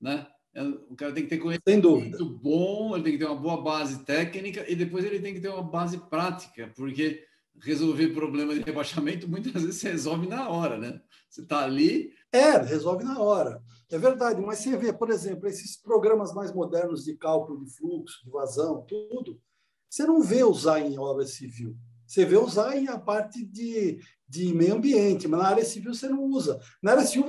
[0.00, 0.26] né?
[0.54, 4.04] É, o cara tem que ter conhecimento bom, ele tem que ter uma boa base
[4.04, 7.24] técnica e depois ele tem que ter uma base prática, porque
[7.60, 11.00] resolver problema de rebaixamento muitas vezes se resolve na hora, né?
[11.28, 12.12] Você está ali.
[12.32, 13.62] É, resolve na hora.
[13.90, 18.24] É verdade, mas você vê, por exemplo, esses programas mais modernos de cálculo de fluxo,
[18.24, 19.40] de vazão, tudo,
[19.88, 21.76] você não vê usar em obra civil.
[22.06, 26.08] Você vê usar em a parte de, de meio ambiente, mas na área civil você
[26.08, 26.60] não usa.
[26.82, 27.26] Na área civil,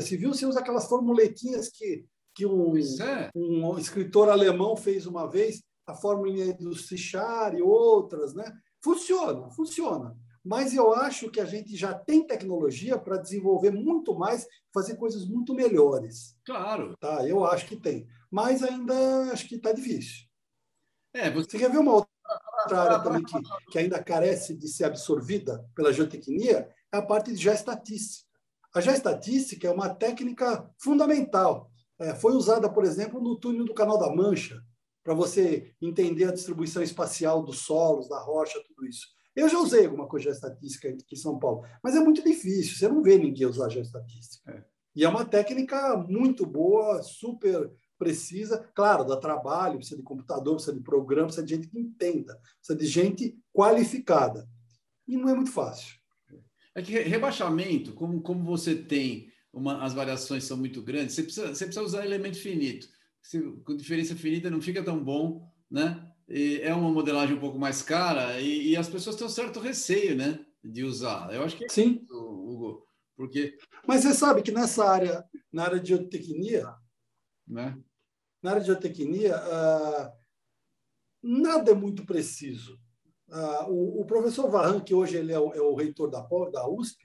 [0.00, 3.30] civil você usa aquelas formuletinhas que, que um, é.
[3.34, 8.50] um escritor alemão fez uma vez, a fórmula do Sichar e outras, né?
[8.82, 10.16] Funciona, funciona.
[10.44, 15.26] Mas eu acho que a gente já tem tecnologia para desenvolver muito mais, fazer coisas
[15.26, 16.36] muito melhores.
[16.44, 16.96] Claro.
[16.98, 18.06] Tá, eu acho que tem.
[18.30, 20.26] Mas ainda acho que está difícil.
[21.12, 21.50] É, você...
[21.50, 23.36] você quer ver uma outra área também que,
[23.70, 28.28] que ainda carece de ser absorvida pela geotecnia é a parte de geoestatística.
[28.74, 31.70] A geoestatística é uma técnica fundamental.
[31.98, 34.62] É, foi usada, por exemplo, no túnel do Canal da Mancha,
[35.08, 39.06] para você entender a distribuição espacial dos solos, da rocha, tudo isso.
[39.34, 42.76] Eu já usei alguma coisa de geoestatística aqui em São Paulo, mas é muito difícil,
[42.76, 44.52] você não vê ninguém usar geoestatística.
[44.52, 44.62] É.
[44.94, 50.76] E é uma técnica muito boa, super precisa, claro, dá trabalho, precisa de computador, precisa
[50.76, 54.46] de programa, precisa de gente que entenda, precisa de gente qualificada.
[55.06, 55.96] E não é muito fácil.
[56.74, 61.54] É que rebaixamento, como, como você tem uma, as variações são muito grandes, você precisa,
[61.54, 62.97] você precisa usar elemento finito.
[63.28, 66.10] Se, com diferença finita não fica tão bom, né?
[66.26, 69.60] E é uma modelagem um pouco mais cara e, e, as pessoas têm um certo
[69.60, 70.42] receio, né?
[70.64, 71.30] De usar.
[71.34, 72.00] Eu acho que é Sim.
[72.02, 72.86] Isso, Hugo.
[73.14, 73.54] Porque...
[73.86, 76.74] Mas você sabe que nessa área, na área de geotecnia,
[77.46, 77.78] né?
[78.42, 80.10] na área de geotecnia, ah,
[81.22, 82.80] nada é muito preciso.
[83.30, 86.66] Ah, o, o, professor Varran, que hoje ele é o, é o, reitor da, da
[86.66, 87.04] USP,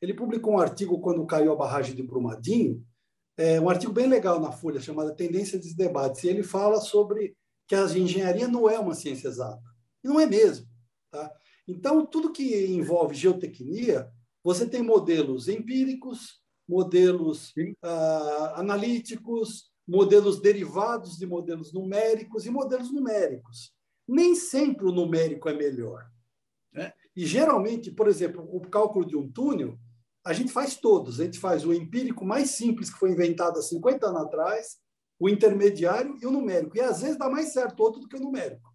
[0.00, 2.86] ele publicou um artigo quando caiu a barragem de Brumadinho,
[3.36, 7.36] é, um artigo bem legal na Folha, chamado Tendências e Debates, e ele fala sobre
[7.66, 9.62] que a engenharia não é uma ciência exata.
[10.02, 10.66] E não é mesmo.
[11.10, 11.32] Tá?
[11.66, 14.08] Então, tudo que envolve geotecnia,
[14.42, 17.50] você tem modelos empíricos, modelos
[17.82, 23.72] uh, analíticos, modelos derivados de modelos numéricos e modelos numéricos.
[24.06, 26.06] Nem sempre o numérico é melhor.
[26.74, 26.92] É.
[27.16, 29.78] E geralmente, por exemplo, o cálculo de um túnel,
[30.24, 31.20] a gente faz todos.
[31.20, 34.76] A gente faz o empírico mais simples, que foi inventado há 50 anos atrás,
[35.20, 36.76] o intermediário e o numérico.
[36.76, 38.72] E às vezes dá mais certo outro do que o numérico.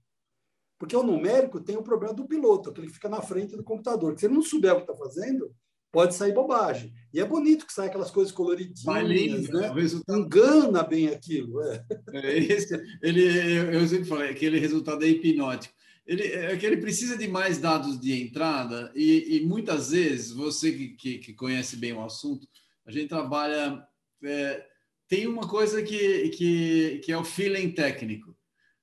[0.77, 4.13] Porque o numérico tem o problema do piloto, que ele fica na frente do computador.
[4.13, 5.51] Que se ele não souber o que está fazendo,
[5.91, 6.93] pode sair bobagem.
[7.13, 9.71] E é bonito que sai aquelas coisas coloridinhas, lindo, né?
[9.73, 10.19] Resultado...
[10.19, 11.61] Engana bem aquilo.
[11.63, 11.85] É.
[12.13, 15.73] É esse, ele, eu sempre falei, aquele resultado é hipnótico.
[16.09, 20.71] Ele, é que ele precisa de mais dados de entrada e, e muitas vezes, você
[20.71, 22.47] que, que, que, conhece bem o assunto,
[22.83, 23.79] a gente trabalha...
[24.23, 24.65] É,
[25.07, 28.35] tem uma coisa que, que, que é o feeling técnico.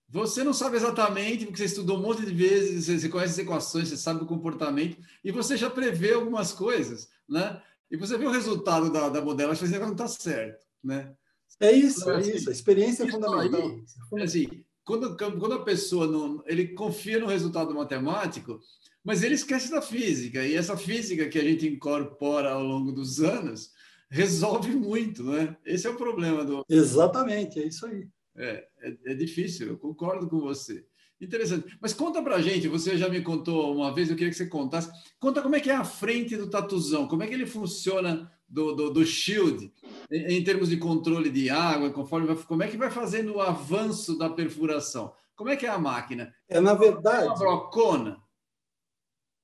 [0.09, 3.89] Você não sabe exatamente, porque você estudou um monte de vezes, você conhece as equações,
[3.89, 7.61] você sabe o comportamento, e você já prevê algumas coisas, né?
[7.91, 11.13] E você vê o resultado da, da modelagem, você não está certo, né?
[11.61, 12.51] É isso, então, é assim, isso.
[12.51, 13.81] A experiência é fundamental.
[14.15, 18.61] Aí, assim, quando, quando a pessoa não, ele confia no resultado matemático,
[19.05, 23.21] mas ele esquece da física, e essa física que a gente incorpora ao longo dos
[23.21, 23.73] anos
[24.09, 25.57] resolve muito, né?
[25.65, 26.65] Esse é o problema do.
[26.69, 28.09] Exatamente, é isso aí.
[28.37, 30.87] É, é, é, difícil, eu concordo com você.
[31.21, 31.77] Interessante.
[31.81, 34.91] Mas conta pra gente, você já me contou uma vez, eu queria que você contasse.
[35.19, 38.75] Conta como é que é a frente do tatuzão, como é que ele funciona do,
[38.75, 39.73] do, do shield,
[40.11, 43.41] em, em, termos de controle de água, conforme vai, como é que vai fazendo o
[43.41, 45.13] avanço da perfuração?
[45.35, 46.33] Como é que é a máquina?
[46.49, 47.25] É, na verdade.
[47.25, 48.23] É uma brocona?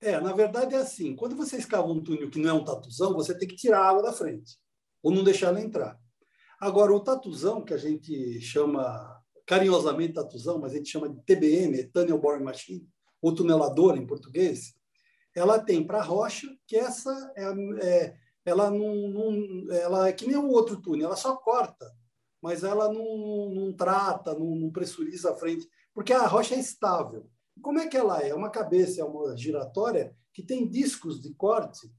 [0.01, 1.15] É, na verdade é assim.
[1.15, 3.89] Quando você escava um túnel que não é um tatuzão, você tem que tirar a
[3.91, 4.57] água da frente,
[5.03, 5.99] ou não deixar ela entrar.
[6.61, 11.85] Agora, o tatuzão, que a gente chama carinhosamente tatuzão, mas a gente chama de TBM,
[11.93, 12.89] Tunnel Boring Machine,
[13.21, 14.75] ou tuneladora em português,
[15.35, 17.45] ela tem para rocha, que essa é,
[17.87, 21.91] é ela não, não, ela é que nem o outro túnel, ela só corta,
[22.43, 27.29] mas ela não, não trata, não, não pressuriza a frente, porque a rocha é estável.
[27.61, 28.31] Como é que ela é?
[28.31, 31.93] É uma cabeça, é uma giratória que tem discos de corte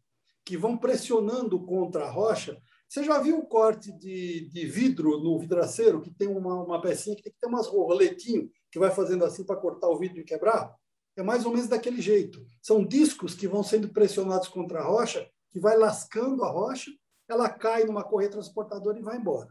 [0.44, 2.62] que vão pressionando contra a rocha
[2.94, 7.16] você já viu o corte de, de vidro no vidraceiro, que tem uma, uma pecinha
[7.16, 10.24] que tem que ter umas roletinhos que vai fazendo assim para cortar o vidro e
[10.24, 10.76] quebrar?
[11.18, 12.46] É mais ou menos daquele jeito.
[12.62, 16.92] São discos que vão sendo pressionados contra a rocha, que vai lascando a rocha,
[17.30, 19.50] ela cai numa correia transportadora e vai embora.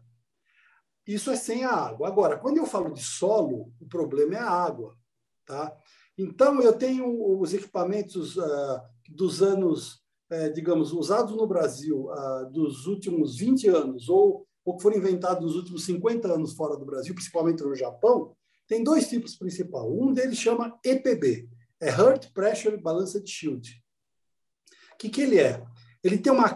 [1.06, 2.08] Isso é sem a água.
[2.08, 4.94] Agora, quando eu falo de solo, o problema é a água.
[5.46, 5.74] Tá?
[6.18, 12.86] Então, eu tenho os equipamentos uh, dos anos é, digamos, usados no Brasil ah, dos
[12.86, 17.14] últimos 20 anos ou, ou que foram inventados nos últimos 50 anos fora do Brasil,
[17.14, 18.34] principalmente no Japão,
[18.66, 19.84] tem dois tipos principais.
[19.84, 23.82] Um deles chama EPB, é Earth Pressure Balanced Shield.
[24.94, 25.62] O que, que ele é?
[26.02, 26.48] Ele tem uma...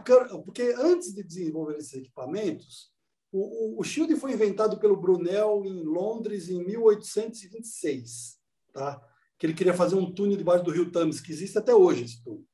[0.44, 2.90] Porque antes de desenvolver esses equipamentos,
[3.32, 8.38] o, o, o Shield foi inventado pelo Brunel em Londres em 1826,
[8.72, 9.00] tá?
[9.38, 12.22] que ele queria fazer um túnel debaixo do rio Thames, que existe até hoje esse
[12.22, 12.44] túnel.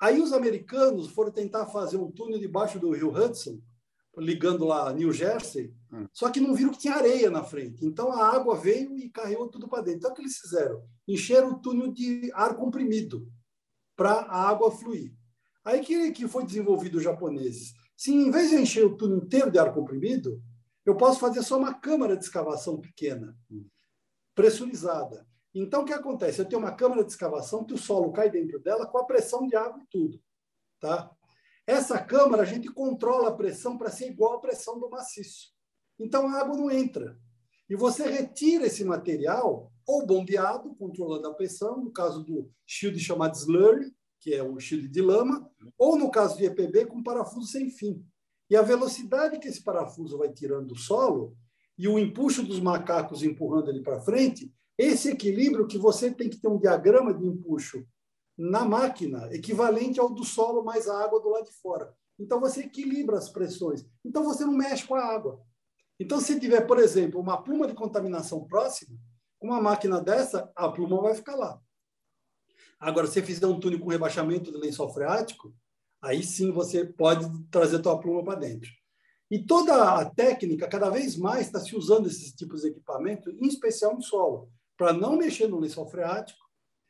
[0.00, 3.60] Aí os americanos foram tentar fazer um túnel debaixo do rio Hudson,
[4.16, 6.06] ligando lá New Jersey, hum.
[6.12, 7.84] só que não viram que tinha areia na frente.
[7.84, 9.98] Então a água veio e carregou tudo para dentro.
[9.98, 10.82] Então o que eles fizeram?
[11.06, 13.30] Encheram o túnel de ar comprimido
[13.94, 15.14] para a água fluir.
[15.64, 17.74] Aí que, que foi desenvolvido os japoneses.
[17.96, 20.42] Se em vez de encher o túnel inteiro de ar comprimido,
[20.86, 23.36] eu posso fazer só uma câmara de escavação pequena,
[24.34, 25.26] pressurizada.
[25.54, 26.40] Então, o que acontece?
[26.40, 29.46] Eu tenho uma câmara de escavação que o solo cai dentro dela com a pressão
[29.46, 30.20] de água e tudo.
[30.80, 31.10] Tá?
[31.66, 35.52] Essa câmara, a gente controla a pressão para ser igual à pressão do maciço.
[35.98, 37.18] Então, a água não entra.
[37.68, 43.36] E você retira esse material, ou bombeado, controlando a pressão, no caso do shield chamado
[43.36, 47.70] slurry, que é o shield de lama, ou no caso de EPB, com parafuso sem
[47.70, 48.04] fim.
[48.50, 51.36] E a velocidade que esse parafuso vai tirando do solo
[51.78, 56.38] e o empuxo dos macacos empurrando ele para frente esse equilíbrio que você tem que
[56.38, 57.86] ter um diagrama de empuxo
[58.36, 61.94] na máquina equivalente ao do solo mais a água do lado de fora.
[62.18, 63.84] Então você equilibra as pressões.
[64.04, 65.40] Então você não mexe com a água.
[65.98, 68.98] Então se tiver, por exemplo, uma pluma de contaminação próxima,
[69.40, 71.60] uma máquina dessa, a pluma vai ficar lá.
[72.80, 75.54] Agora, se você fizer um túnel com rebaixamento de lençol freático,
[76.02, 78.70] aí sim você pode trazer a tua pluma para dentro.
[79.30, 83.46] E toda a técnica, cada vez mais, está se usando esses tipos de equipamento, em
[83.46, 86.40] especial no solo para não mexer no lençol freático,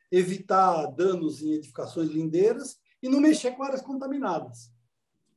[0.09, 4.71] evitar danos em edificações lindeiras e não mexer com áreas contaminadas.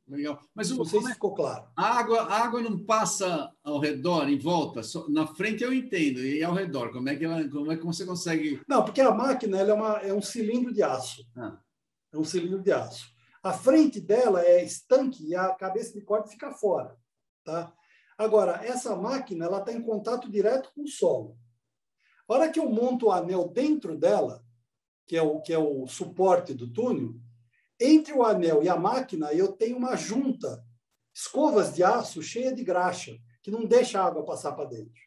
[0.07, 0.39] Legal.
[0.53, 1.67] Mas não sei se é ficou claro.
[1.75, 4.83] A água, a água não passa ao redor, em volta.
[4.83, 6.19] Só, na frente eu entendo.
[6.19, 8.61] E ao redor, como é que, ela, como é que você consegue.
[8.67, 11.25] Não, porque a máquina é, uma, é um cilindro de aço.
[11.35, 11.59] Ah.
[12.13, 13.07] É um cilindro de aço.
[13.41, 16.95] A frente dela é estanque e a cabeça de corte fica fora.
[17.43, 17.73] Tá?
[18.17, 21.37] Agora, essa máquina ela está em contato direto com o solo.
[22.27, 24.43] A hora que eu monto o anel dentro dela,
[25.07, 27.15] que é o, que é o suporte do túnel,
[27.79, 30.63] entre o anel e a máquina eu tenho uma junta,
[31.13, 35.01] escovas de aço cheia de graxa, que não deixa a água passar para dentro.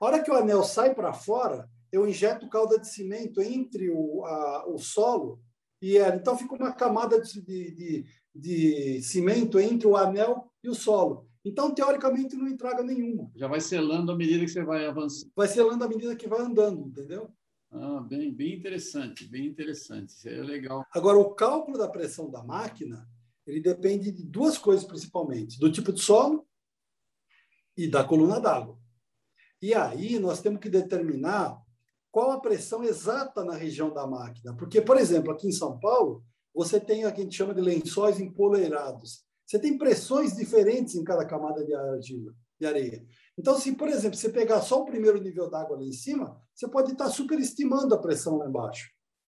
[0.00, 4.24] A hora que o anel sai para fora, eu injeto calda de cimento entre o,
[4.24, 5.40] a, o solo
[5.82, 6.16] e ela.
[6.16, 11.28] Então fica uma camada de, de, de cimento entre o anel e o solo.
[11.44, 13.30] Então, teoricamente, não entraga nenhuma.
[13.34, 15.32] Já vai selando à medida que você vai avançando.
[15.34, 17.32] Vai selando à medida que vai andando, entendeu?
[17.72, 20.08] Ah, bem, bem interessante, bem interessante.
[20.08, 20.84] Isso é legal.
[20.92, 23.08] Agora, o cálculo da pressão da máquina,
[23.46, 26.46] ele depende de duas coisas principalmente: do tipo de solo
[27.76, 28.78] e da coluna d'água.
[29.62, 31.60] E aí nós temos que determinar
[32.10, 34.56] qual a pressão exata na região da máquina.
[34.56, 37.60] Porque, por exemplo, aqui em São Paulo, você tem o que a gente chama de
[37.60, 39.24] lençóis empoleirados.
[39.46, 43.04] Você tem pressões diferentes em cada camada de argila, de areia.
[43.38, 46.68] Então, se, por exemplo, você pegar só o primeiro nível d'água lá em cima, você
[46.68, 48.90] pode estar superestimando a pressão lá embaixo.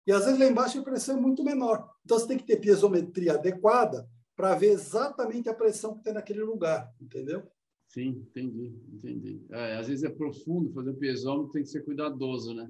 [0.07, 1.88] E às vezes lá embaixo a pressão é muito menor.
[2.04, 6.42] Então, você tem que ter piezometria adequada para ver exatamente a pressão que tem naquele
[6.42, 7.48] lugar, entendeu?
[7.88, 9.46] Sim, entendi, entendi.
[9.50, 12.68] É, às vezes é profundo, fazer o piezômetro tem que ser cuidadoso, né?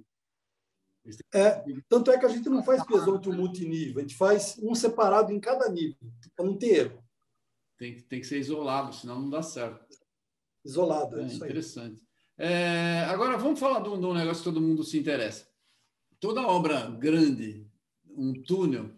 [1.33, 5.33] É, tanto é que a gente não faz piezômetro multinível, a gente faz um separado
[5.33, 5.97] em cada nível,
[6.35, 7.05] para não ter erro.
[7.79, 9.85] Tem, tem que ser isolado, senão não dá certo.
[10.65, 12.03] Isolado, é, é interessante.
[12.37, 15.47] É, agora, vamos falar de um, negócio que todo mundo se interessa.
[16.19, 17.69] Toda obra grande,
[18.17, 18.91] um túnel,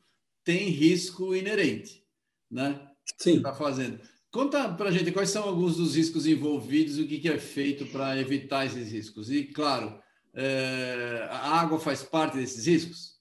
[0.44, 2.05] tem risco inerente,
[2.50, 2.88] né?
[3.18, 3.38] Sim.
[3.38, 4.00] Está fazendo.
[4.31, 7.87] Conta para a gente quais são alguns dos riscos envolvidos, o que, que é feito
[7.87, 9.31] para evitar esses riscos.
[9.31, 10.00] E, claro,
[10.35, 13.16] é, a água faz parte desses riscos?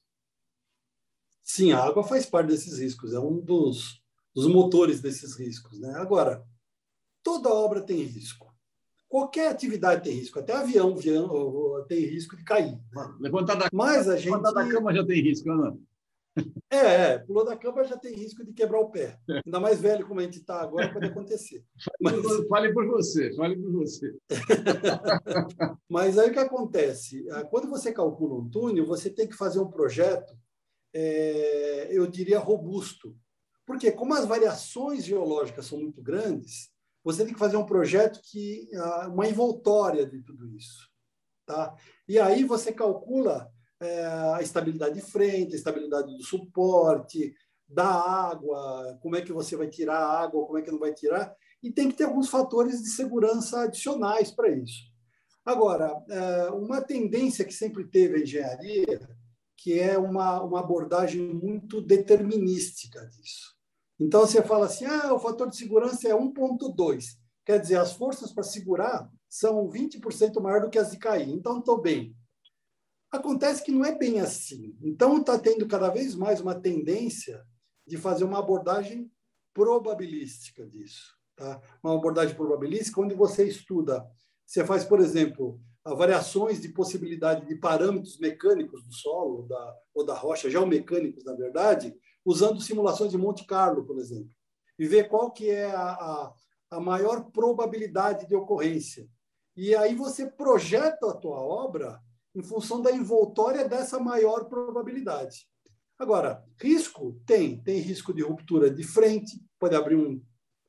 [1.42, 4.02] Sim, a água faz parte desses riscos, é um dos,
[4.34, 5.80] dos motores desses riscos.
[5.80, 5.94] Né?
[5.96, 6.46] Agora,
[7.26, 8.54] toda obra tem risco.
[9.10, 12.78] Qualquer atividade tem risco, até avião, avião tem risco de cair.
[12.94, 13.16] Né?
[13.20, 14.26] Levantar da, Mas a gente...
[14.26, 15.80] levantar da cama já tem risco, não?
[16.70, 19.18] É, é, pulou da cama já tem risco de quebrar o pé.
[19.46, 21.64] Ainda mais velho como a gente está agora, pode acontecer.
[22.00, 22.14] Mas...
[22.50, 24.14] Fale por você, fale por você.
[25.90, 27.26] Mas aí o que acontece?
[27.32, 30.38] Ah, quando você calcula um túnel, você tem que fazer um projeto,
[30.94, 33.16] é, eu diria, robusto.
[33.66, 36.75] Porque como as variações geológicas são muito grandes,
[37.06, 40.90] você tem que fazer um projeto que ah, uma envoltória de tudo isso.
[41.46, 41.76] Tá?
[42.08, 43.48] E aí você calcula
[43.80, 47.36] é, a estabilidade de frente, a estabilidade do suporte,
[47.68, 50.94] da água, como é que você vai tirar a água, como é que não vai
[50.94, 54.92] tirar, e tem que ter alguns fatores de segurança adicionais para isso.
[55.46, 59.08] Agora, é, uma tendência que sempre teve a engenharia,
[59.58, 63.55] que é uma, uma abordagem muito determinística disso.
[64.00, 67.06] Então, você fala assim, ah, o fator de segurança é 1.2,
[67.46, 71.60] quer dizer, as forças para segurar são 20% maior do que as de cair, então
[71.60, 72.16] estou bem.
[73.12, 74.78] Acontece que não é bem assim.
[74.82, 77.46] Então, está tendo cada vez mais uma tendência
[77.88, 79.10] de fazer uma abordagem
[79.54, 81.16] probabilística disso.
[81.36, 81.62] Tá?
[81.84, 84.06] Uma abordagem probabilística onde você estuda,
[84.46, 90.14] você faz, por exemplo, variações de possibilidade de parâmetros mecânicos do solo da, ou da
[90.14, 94.30] rocha, geomecânicos, na verdade, usando simulações de Monte Carlo, por exemplo,
[94.80, 96.34] e ver qual que é a, a,
[96.72, 99.08] a maior probabilidade de ocorrência.
[99.56, 102.02] E aí você projeta a tua obra
[102.36, 105.48] em função da envoltória dessa maior probabilidade.
[105.98, 110.22] Agora, risco tem, tem risco de ruptura de frente, pode abrir um,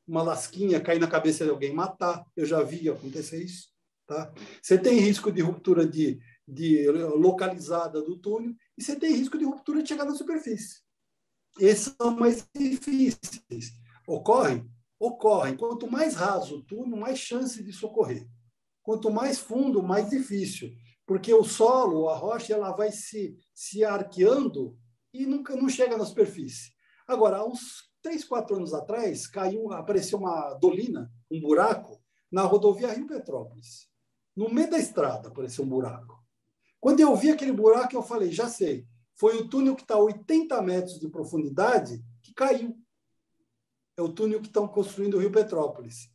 [0.07, 2.25] uma lasquinha, cair na cabeça de alguém matar.
[2.37, 3.71] Eu já vi acontecer isso.
[4.07, 4.33] Tá?
[4.63, 9.45] Você tem risco de ruptura de, de localizada do túnel e você tem risco de
[9.45, 10.86] ruptura de chegar na superfície.
[11.59, 13.73] Esses são mais difíceis.
[14.07, 14.71] Ocorrem?
[14.99, 15.57] Ocorrem.
[15.57, 18.27] Quanto mais raso o túnel, mais chance de socorrer.
[18.83, 20.71] Quanto mais fundo, mais difícil
[21.07, 24.77] porque o solo, a rocha, ela vai se, se arqueando
[25.15, 26.73] e nunca não chega na superfície.
[27.07, 32.93] Agora, há uns três, quatro anos atrás, caiu, apareceu uma dolina, um buraco, na rodovia
[32.93, 33.89] Rio Petrópolis.
[34.35, 36.21] No meio da estrada apareceu um buraco.
[36.81, 38.85] Quando eu vi aquele buraco, eu falei, já sei,
[39.17, 42.77] foi o túnel que está a 80 metros de profundidade que caiu.
[43.97, 46.11] É o túnel que estão construindo o Rio Petrópolis.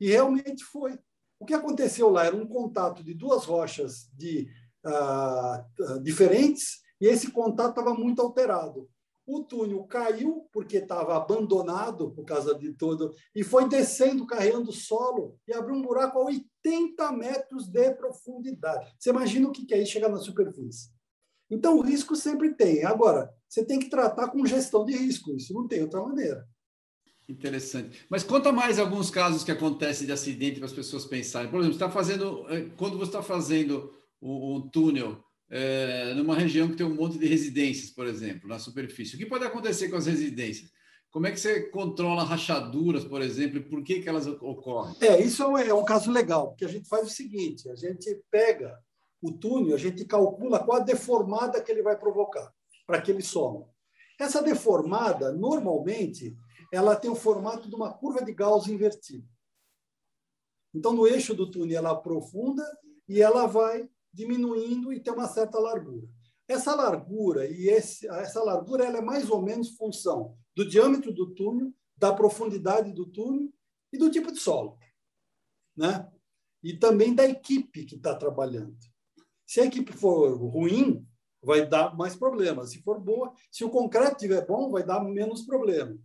[0.00, 0.98] E realmente foi.
[1.38, 4.48] O que aconteceu lá era um contato de duas rochas de,
[4.84, 8.88] uh, diferentes e esse contato estava muito alterado.
[9.26, 15.38] O túnel caiu porque estava abandonado por causa de tudo e foi descendo, carregando solo
[15.46, 18.92] e abriu um buraco a 80 metros de profundidade.
[18.98, 20.93] Você imagina o que é isso chegar na superfície?
[21.54, 22.84] Então, o risco sempre tem.
[22.84, 25.34] Agora, você tem que tratar com gestão de risco.
[25.36, 26.44] Isso não tem outra maneira.
[27.28, 28.04] Interessante.
[28.10, 31.50] Mas conta mais alguns casos que acontecem de acidente para as pessoas pensarem.
[31.50, 36.68] Por exemplo, está fazendo, eh, quando você está fazendo um, um túnel é, numa região
[36.68, 39.96] que tem um monte de residências, por exemplo, na superfície, o que pode acontecer com
[39.96, 40.70] as residências?
[41.10, 44.96] Como é que você controla rachaduras, por exemplo, e por que, que elas ocorrem?
[45.00, 47.76] É, isso é um, é um caso legal, porque a gente faz o seguinte: a
[47.76, 48.76] gente pega
[49.24, 52.52] o túnel, a gente calcula qual a deformada que ele vai provocar
[52.86, 53.70] para aquele solo.
[54.20, 56.36] Essa deformada, normalmente,
[56.70, 59.26] ela tem o formato de uma curva de Gauss invertida.
[60.74, 62.62] Então, no eixo do túnel, ela aprofunda
[63.08, 66.06] e ela vai diminuindo e tem uma certa largura.
[66.46, 71.34] Essa largura e esse, essa largura ela é mais ou menos função do diâmetro do
[71.34, 73.48] túnel, da profundidade do túnel
[73.90, 74.78] e do tipo de solo,
[75.74, 76.12] né?
[76.62, 78.76] E também da equipe que está trabalhando.
[79.46, 81.06] Se a equipe for ruim,
[81.42, 82.70] vai dar mais problemas.
[82.70, 85.98] Se for boa, se o concreto estiver bom, vai dar menos problema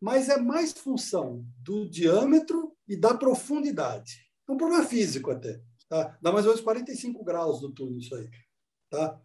[0.00, 4.26] mas é mais função do diâmetro e da profundidade.
[4.48, 5.60] É um problema físico até.
[5.88, 6.16] Tá?
[6.20, 8.28] Dá mais ou menos 45 graus do túnel isso aí.
[8.90, 9.20] Tá?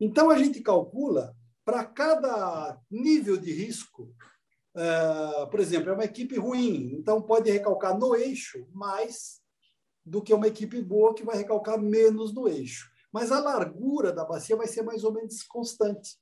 [0.00, 1.34] Então, a gente calcula
[1.64, 4.14] para cada nível de risco,
[4.74, 9.40] uh, por exemplo, é uma equipe ruim, então pode recalcar no eixo mais
[10.04, 12.90] do que uma equipe boa que vai recalcar menos no eixo.
[13.12, 16.16] Mas a largura da bacia vai ser mais ou menos constante.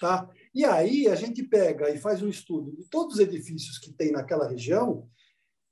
[0.00, 0.28] Tá?
[0.54, 4.12] E aí a gente pega e faz um estudo de todos os edifícios que tem
[4.12, 5.08] naquela região,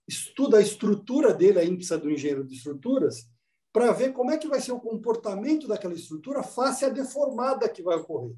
[0.08, 3.28] estuda a estrutura dele, a ímpisa do engenheiro de estruturas,
[3.72, 7.82] para ver como é que vai ser o comportamento daquela estrutura face à deformada que
[7.82, 8.36] vai ocorrer.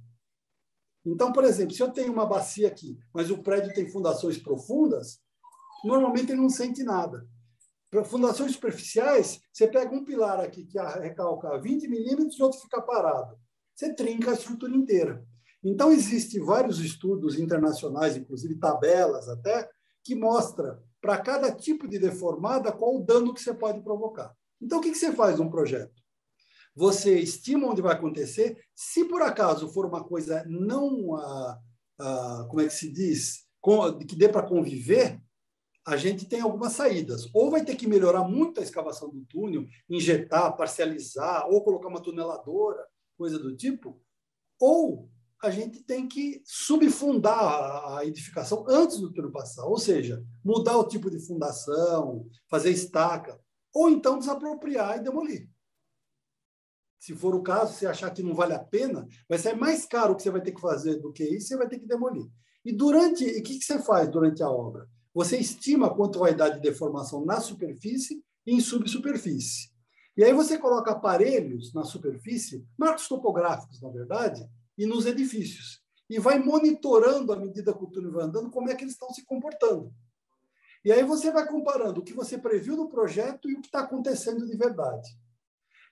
[1.05, 5.21] Então, por exemplo, se eu tenho uma bacia aqui, mas o prédio tem fundações profundas,
[5.85, 7.29] normalmente ele não sente nada.
[7.91, 12.83] Para fundações superficiais, você pega um pilar aqui que recalca 20 milímetros e outro fica
[12.83, 13.39] parado.
[13.75, 15.25] Você trinca a estrutura inteira.
[15.63, 19.69] Então, existem vários estudos internacionais, inclusive tabelas até,
[20.05, 24.35] que mostra para cada tipo de deformada qual o dano que você pode provocar.
[24.61, 26.03] Então, o que você faz num projeto?
[26.75, 28.59] Você estima onde vai acontecer.
[28.75, 31.59] Se por acaso for uma coisa não, ah,
[31.99, 33.47] ah, como é que se diz,
[34.07, 35.21] que dê para conviver,
[35.87, 37.31] a gente tem algumas saídas.
[37.33, 42.03] Ou vai ter que melhorar muito a escavação do túnel, injetar, parcializar, ou colocar uma
[42.03, 42.85] tuneladora,
[43.17, 44.03] coisa do tipo.
[44.61, 45.09] Ou
[45.41, 50.89] a gente tem que subfundar a edificação antes do túnel passar, ou seja, mudar o
[50.89, 53.39] tipo de fundação, fazer estaca,
[53.73, 55.49] ou então desapropriar e demolir.
[56.99, 60.15] Se for o caso, se achar que não vale a pena, vai ser mais caro
[60.15, 62.27] o que você vai ter que fazer do que isso, você vai ter que demolir.
[62.65, 64.89] E durante, e o que, que você faz durante a obra?
[65.17, 69.71] Você estima quanto vai dar de deformação na superfície e em subsuperfície.
[70.15, 74.47] E aí você coloca aparelhos na superfície, marcos topográficos, na verdade,
[74.77, 75.81] e nos edifícios.
[76.11, 79.09] E vai monitorando à medida que o túnel vai andando como é que eles estão
[79.09, 79.91] se comportando.
[80.85, 83.81] E aí você vai comparando o que você previu no projeto e o que está
[83.81, 85.09] acontecendo de verdade.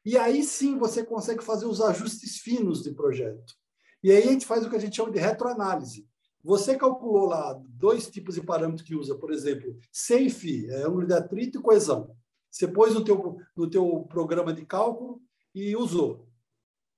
[0.05, 3.55] E aí sim você consegue fazer os ajustes finos de projeto.
[4.03, 6.07] E aí a gente faz o que a gente chama de retroanálise.
[6.45, 11.15] Você calculou lá dois tipos de parâmetros que usa, por exemplo, SAFE, é ângulo de
[11.15, 12.15] atrito e coesão.
[12.51, 15.23] Você pôs no teu, no teu programa de cálculo
[15.55, 16.29] e usou.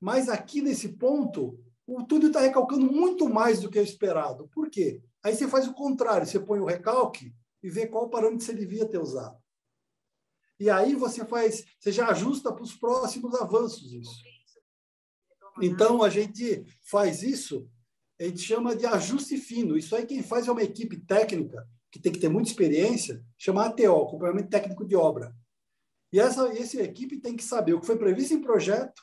[0.01, 4.49] Mas aqui nesse ponto, o túnel está recalcando muito mais do que o esperado.
[4.49, 5.01] Por quê?
[5.22, 7.32] Aí você faz o contrário, você põe o recalque
[7.62, 9.40] e vê qual parâmetro você devia ter usado.
[10.59, 14.22] E aí você faz, você já ajusta para os próximos avanços isso.
[15.62, 17.70] Então a gente faz isso,
[18.18, 19.76] a gente chama de ajuste fino.
[19.76, 23.66] Isso aí quem faz é uma equipe técnica que tem que ter muita experiência, chama
[23.66, 25.34] ATO, acompanhamento técnico de obra.
[26.12, 29.02] E essa, essa equipe tem que saber o que foi previsto em projeto,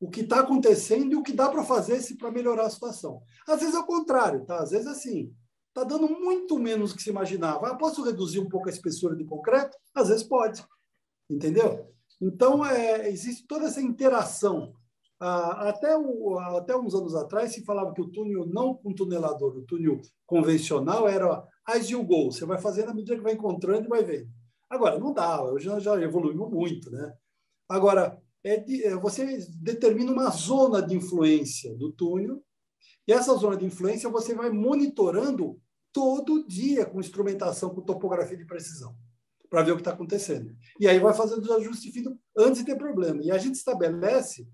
[0.00, 3.22] o que está acontecendo e o que dá para fazer para melhorar a situação.
[3.46, 4.58] Às vezes é o contrário, tá?
[4.60, 5.32] Às vezes assim,
[5.68, 7.68] está dando muito menos do que se imaginava.
[7.68, 9.76] Ah, posso reduzir um pouco a espessura de concreto?
[9.94, 10.64] Às vezes pode,
[11.30, 11.88] entendeu?
[12.20, 14.74] Então, é, existe toda essa interação.
[15.24, 19.56] Ah, até, o, até uns anos atrás se falava que o túnel não com tunelador,
[19.56, 23.86] o túnel convencional era as you go, você vai fazendo à medida que vai encontrando
[23.86, 24.28] e vai vendo.
[24.68, 27.12] Agora, não dá, hoje já evoluiu muito, né?
[27.68, 32.42] Agora, é de, é, você determina uma zona de influência do túnel,
[33.06, 35.56] e essa zona de influência você vai monitorando
[35.92, 38.92] todo dia com instrumentação, com topografia de precisão,
[39.48, 40.52] para ver o que está acontecendo.
[40.80, 41.94] E aí vai fazendo os ajustes
[42.36, 43.22] antes de ter problema.
[43.22, 44.48] E a gente estabelece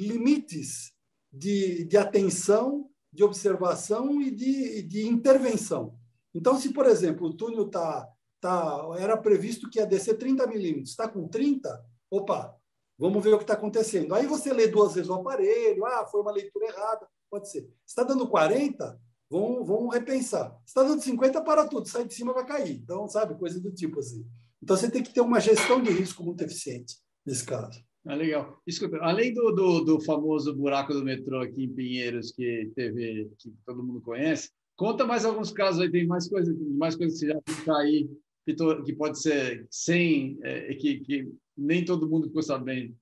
[0.00, 0.92] limites
[1.32, 5.96] de, de atenção, de observação e de, de intervenção.
[6.34, 8.08] Então, se, por exemplo, o túnel tá,
[8.40, 12.58] tá, era previsto que ia descer 30 milímetros, está com 30, opa,
[12.98, 14.14] Vamos ver o que está acontecendo.
[14.14, 17.68] Aí você lê duas vezes o aparelho, ah, foi uma leitura errada, pode ser.
[17.86, 20.56] Está dando 40, vão, repensar.
[20.64, 22.76] Está dando 50 para tudo, sai de cima vai cair.
[22.76, 24.24] Então, sabe, coisa do tipo assim.
[24.62, 27.82] Então, você tem que ter uma gestão de risco muito eficiente nesse caso.
[28.06, 28.60] Ah, legal.
[28.66, 33.50] Escuta, além do, do, do, famoso buraco do metrô aqui em Pinheiros, que teve, que
[33.64, 37.32] todo mundo conhece, conta mais alguns casos aí, tem mais coisas, mais coisas que você
[37.32, 38.10] já viu cair,
[38.44, 42.94] que, to, que pode ser sem, é, que, que nem todo mundo ficou sabendo.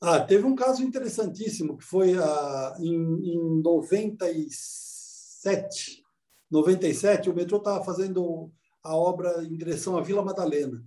[0.00, 6.02] Ah, teve um caso interessantíssimo que foi ah, em, em 97,
[6.50, 8.50] 97, o metrô estava fazendo
[8.82, 10.84] a obra em direção à Vila Madalena.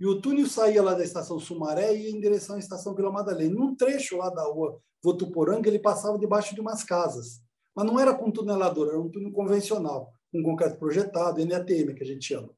[0.00, 3.10] E o túnel saía lá da estação Sumaré e ia em direção à estação Vila
[3.10, 3.54] Madalena.
[3.54, 7.40] Num trecho lá da rua Votuporanga, ele passava debaixo de umas casas.
[7.74, 12.06] Mas não era com tunelador, era um túnel convencional, com concreto projetado, NATM, que a
[12.06, 12.50] gente chama.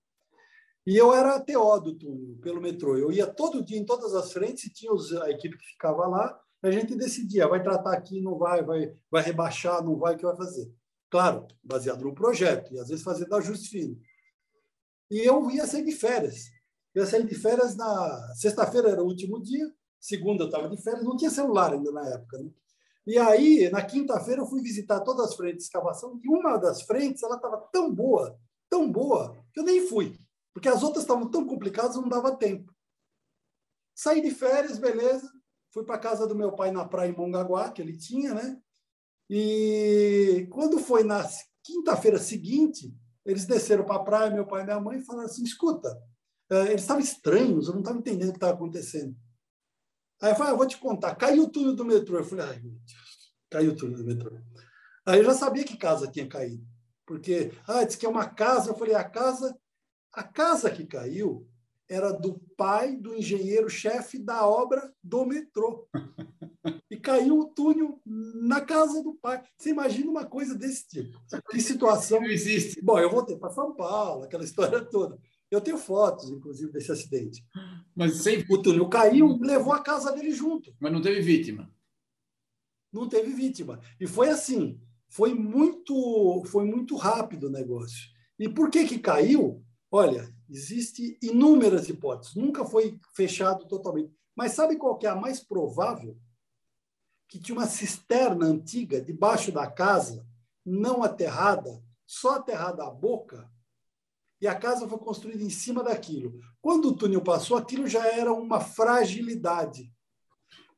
[0.87, 2.97] E eu era a TO do túnel, pelo metrô.
[2.97, 6.41] Eu ia todo dia em todas as frentes e tinha a equipe que ficava lá.
[6.63, 10.25] a gente decidia, vai tratar aqui, não vai, vai, vai rebaixar, não vai, o que
[10.25, 10.71] vai fazer?
[11.11, 14.01] Claro, baseado no projeto, e às vezes fazendo ajuste fino.
[15.11, 16.47] E eu ia sair de férias.
[16.95, 19.65] Eu saí de férias na sexta-feira, era o último dia,
[19.99, 22.39] segunda eu estava de férias, não tinha celular ainda na época.
[22.39, 22.51] Né?
[23.07, 26.83] E aí, na quinta-feira, eu fui visitar todas as frentes de escavação e uma das
[26.83, 28.39] frentes ela estava tão boa,
[28.69, 30.19] tão boa, que eu nem fui,
[30.53, 32.73] porque as outras estavam tão complicadas, não dava tempo.
[33.95, 35.31] Saí de férias, beleza,
[35.73, 38.61] fui para casa do meu pai na praia em Mongaguá, que ele tinha, né?
[39.29, 41.25] E quando foi na
[41.63, 42.93] quinta-feira seguinte,
[43.25, 45.97] eles desceram para a praia, meu pai e minha mãe, e falaram assim: escuta,
[46.51, 49.17] eles estavam estranhos, eu não estava entendendo o que estava acontecendo.
[50.21, 52.19] Aí eu falei, ah, vou te contar, caiu o túnel do metrô.
[52.19, 54.39] Eu falei, ai, meu Deus, caiu o túnel do metrô.
[55.07, 56.67] Aí eu já sabia que casa tinha caído,
[57.07, 58.71] porque, ah, disse que é uma casa.
[58.71, 59.57] Eu falei, a casa,
[60.13, 61.49] a casa que caiu
[61.89, 65.89] era do pai do engenheiro-chefe da obra do metrô.
[66.89, 69.43] E caiu o túnel na casa do pai.
[69.57, 71.19] Você imagina uma coisa desse tipo?
[71.51, 72.21] Que situação.
[72.21, 72.81] Não existe.
[72.83, 75.19] Bom, eu voltei para São Paulo, aquela história toda.
[75.51, 77.45] Eu tenho fotos, inclusive, desse acidente.
[77.95, 78.45] Mas sem...
[78.49, 80.75] O túnel caiu, levou a casa dele junto.
[80.79, 81.71] Mas não teve vítima.
[82.93, 83.81] Não teve vítima.
[83.99, 88.09] E foi assim, foi muito, foi muito rápido o negócio.
[88.39, 89.65] E por que que caiu?
[89.91, 92.37] Olha, existe inúmeras hipóteses.
[92.37, 94.13] Nunca foi fechado totalmente.
[94.37, 96.17] Mas sabe qual que é a mais provável?
[97.29, 100.25] Que tinha uma cisterna antiga debaixo da casa,
[100.65, 103.51] não aterrada, só aterrada a boca,
[104.41, 106.41] e a casa foi construída em cima daquilo.
[106.63, 109.93] Quando o túnel passou, aquilo já era uma fragilidade.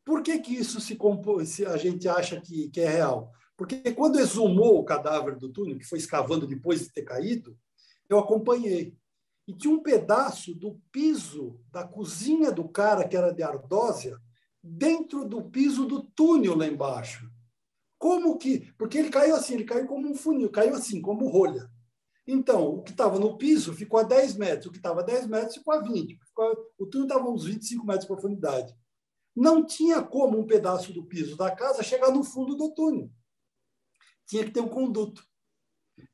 [0.05, 3.31] Por que, que isso se, compôs, a gente acha que, que é real?
[3.57, 7.57] Porque quando exumou o cadáver do túnel, que foi escavando depois de ter caído,
[8.09, 8.97] eu acompanhei.
[9.47, 14.19] E tinha um pedaço do piso da cozinha do cara, que era de ardósia,
[14.63, 17.31] dentro do piso do túnel lá embaixo.
[17.99, 18.73] Como que?
[18.77, 21.71] Porque ele caiu assim, ele caiu como um funil, caiu assim, como rolha.
[22.27, 25.27] Então, o que estava no piso ficou a 10 metros, o que estava a 10
[25.27, 26.19] metros ficou a 20.
[26.25, 28.77] Ficou, o túnel estava a uns 25 metros de profundidade.
[29.35, 33.11] Não tinha como um pedaço do piso da casa chegar no fundo do túnel.
[34.27, 35.25] Tinha que ter um conduto.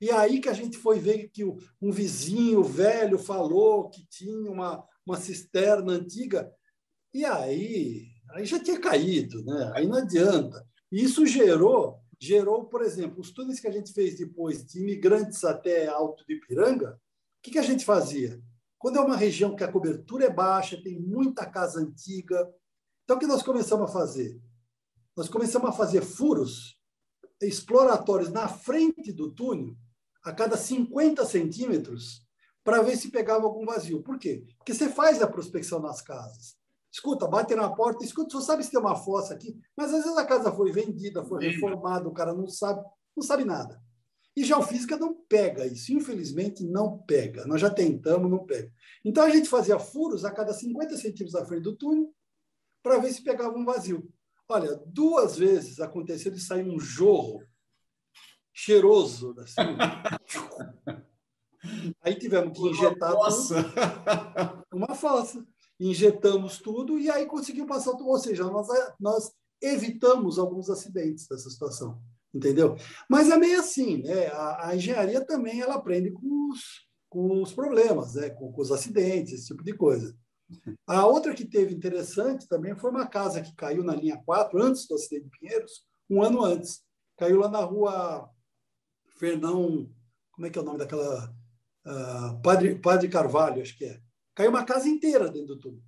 [0.01, 4.85] E aí que a gente foi ver que um vizinho velho falou que tinha uma,
[5.05, 6.51] uma cisterna antiga.
[7.13, 9.73] E aí, aí já tinha caído, né?
[9.75, 10.67] aí não adianta.
[10.91, 15.45] E isso gerou gerou, por exemplo, os túneis que a gente fez depois de imigrantes
[15.45, 16.95] até Alto de Ipiranga,
[17.39, 18.43] o que, que a gente fazia?
[18.77, 22.53] Quando é uma região que a cobertura é baixa, tem muita casa antiga,
[23.05, 24.41] então o que nós começamos a fazer?
[25.17, 26.79] Nós começamos a fazer furos
[27.41, 29.77] exploratórios na frente do túnel,
[30.25, 32.27] a cada 50 centímetros,
[32.65, 34.03] para ver se pegava algum vazio.
[34.03, 34.45] Por quê?
[34.59, 36.58] Porque você faz a prospecção nas casas.
[36.91, 40.19] Escuta, bate na porta, escuta, só sabe se tem uma fossa aqui, mas às vezes
[40.19, 42.83] a casa foi vendida, foi reformada, o cara não sabe,
[43.17, 43.81] não sabe nada.
[44.35, 47.45] E geofísica não pega isso, infelizmente não pega.
[47.45, 48.73] Nós já tentamos, não pega.
[49.05, 52.15] Então a gente fazia furos a cada 50 centímetros à frente do túnel
[52.83, 54.09] para ver se pegava um vazio.
[54.49, 57.43] Olha, duas vezes aconteceu de sair um jorro
[58.53, 59.45] cheiroso da
[62.01, 63.55] Aí tivemos que injetar uma fossa.
[64.73, 65.47] uma fossa
[65.79, 68.09] injetamos tudo e aí conseguimos passar tudo.
[68.09, 68.69] Ou seja, nós,
[68.99, 72.01] nós evitamos alguns acidentes dessa situação,
[72.33, 72.77] entendeu?
[73.09, 74.29] Mas é meio assim, né?
[74.29, 78.31] A, a engenharia também ela aprende com os, com os problemas, né?
[78.31, 80.17] Com, com, os acidentes, esse tipo de coisa.
[80.87, 84.87] A outra que teve interessante também foi uma casa que caiu na linha 4, antes
[84.87, 86.83] do acidente de Pinheiros, um ano antes.
[87.19, 88.31] Caiu lá na rua
[89.19, 89.91] Fernão,
[90.33, 91.35] como é que é o nome daquela?
[91.85, 94.01] Uh, Padre, Padre Carvalho, acho que é.
[94.39, 95.83] Caiu uma casa inteira dentro do túnel.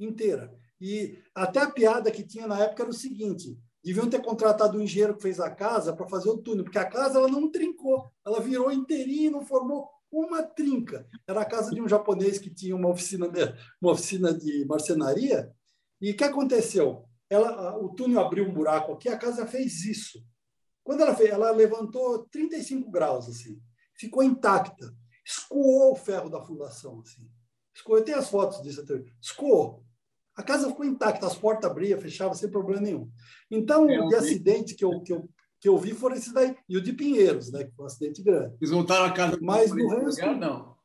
[0.00, 0.50] Inteira.
[0.80, 4.80] E até a piada que tinha na época era o seguinte: deviam ter contratado um
[4.80, 8.10] engenheiro que fez a casa para fazer o túnel, porque a casa ela não trincou,
[8.24, 11.06] ela virou inteirinha e não formou uma trinca.
[11.28, 13.40] Era a casa de um japonês que tinha uma oficina de,
[13.78, 15.52] uma oficina de marcenaria.
[16.00, 17.04] E o que aconteceu?
[17.28, 20.24] Ela, o túnel abriu um buraco aqui, a casa fez isso.
[20.82, 23.60] Quando ela fez, ela levantou 35 graus assim,
[23.94, 27.30] ficou intacta, escoou o ferro da fundação assim.
[27.88, 29.02] Eu tenho as fotos disso até.
[29.20, 29.84] Escoou.
[30.36, 33.10] A casa ficou intacta, as portas abriam, fechavam sem problema nenhum.
[33.50, 35.28] Então, é, de acidente que eu, que, eu,
[35.60, 36.56] que eu vi foram esses daí.
[36.68, 37.64] E o de Pinheiros, né?
[37.64, 38.56] Que foi um acidente grande.
[38.60, 40.20] Eles voltaram a casa do Mas no resto.
[40.20, 40.76] Lugar, não.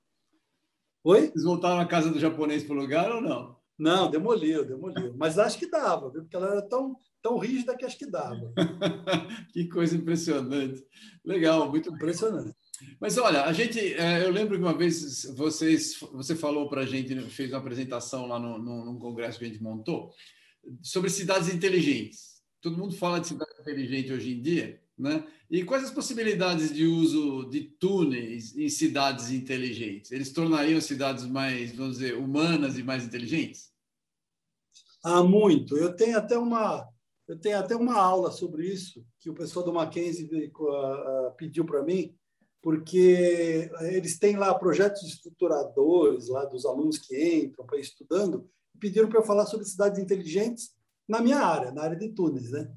[1.04, 1.28] Oi?
[1.28, 3.56] Eles voltaram a casa do japonês para o lugar ou não?
[3.78, 5.14] Não, demoliu, demoliu.
[5.18, 6.22] Mas acho que dava, viu?
[6.22, 8.54] porque ela era tão, tão rígida que acho que dava.
[9.54, 10.84] que coisa impressionante.
[11.24, 12.56] Legal, muito impressionante.
[13.00, 16.86] Mas olha, a gente, é, eu lembro que uma vez vocês, você falou para a
[16.86, 20.12] gente, fez uma apresentação lá no, no, num congresso que a gente montou
[20.82, 22.42] sobre cidades inteligentes.
[22.62, 25.26] Todo mundo fala de cidade inteligente hoje em dia, né?
[25.50, 30.12] E quais as possibilidades de uso de túneis em cidades inteligentes?
[30.12, 33.72] Eles tornariam cidades mais, vamos dizer, humanas e mais inteligentes?
[35.04, 35.78] Há muito.
[35.78, 36.90] Eu tenho até uma
[37.28, 40.30] eu tenho até uma aula sobre isso que o pessoal do Mackenzie
[41.38, 42.16] pediu para mim
[42.66, 48.50] porque eles têm lá projetos estruturadores lá dos alunos que entram para estudando,
[48.80, 50.72] pediram para eu falar sobre cidades inteligentes
[51.08, 52.68] na minha área, na área de túneis, né?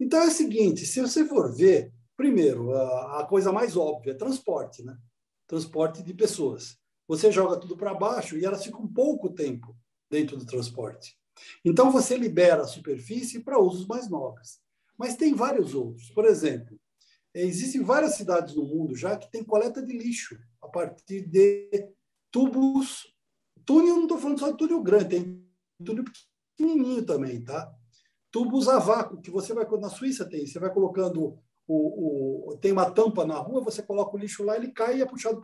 [0.00, 4.16] Então é o seguinte, se você for ver, primeiro, a, a coisa mais óbvia é
[4.16, 4.98] transporte, né?
[5.46, 6.76] Transporte de pessoas.
[7.06, 9.76] Você joga tudo para baixo e elas ficam pouco tempo
[10.10, 11.16] dentro do transporte.
[11.64, 14.58] Então você libera a superfície para usos mais nobres.
[14.98, 16.10] Mas tem vários outros.
[16.10, 16.79] Por exemplo,
[17.34, 21.88] Existem várias cidades no mundo já que tem coleta de lixo a partir de
[22.30, 23.14] tubos.
[23.64, 25.46] Túnel, não estou falando só de túnel grande, tem
[25.84, 26.04] túnel
[26.56, 27.72] pequenininho também, tá?
[28.32, 32.72] Tubos a vácuo, que você vai, na Suíça tem, você vai colocando, o, o tem
[32.72, 35.42] uma tampa na rua, você coloca o lixo lá, ele cai e é puxado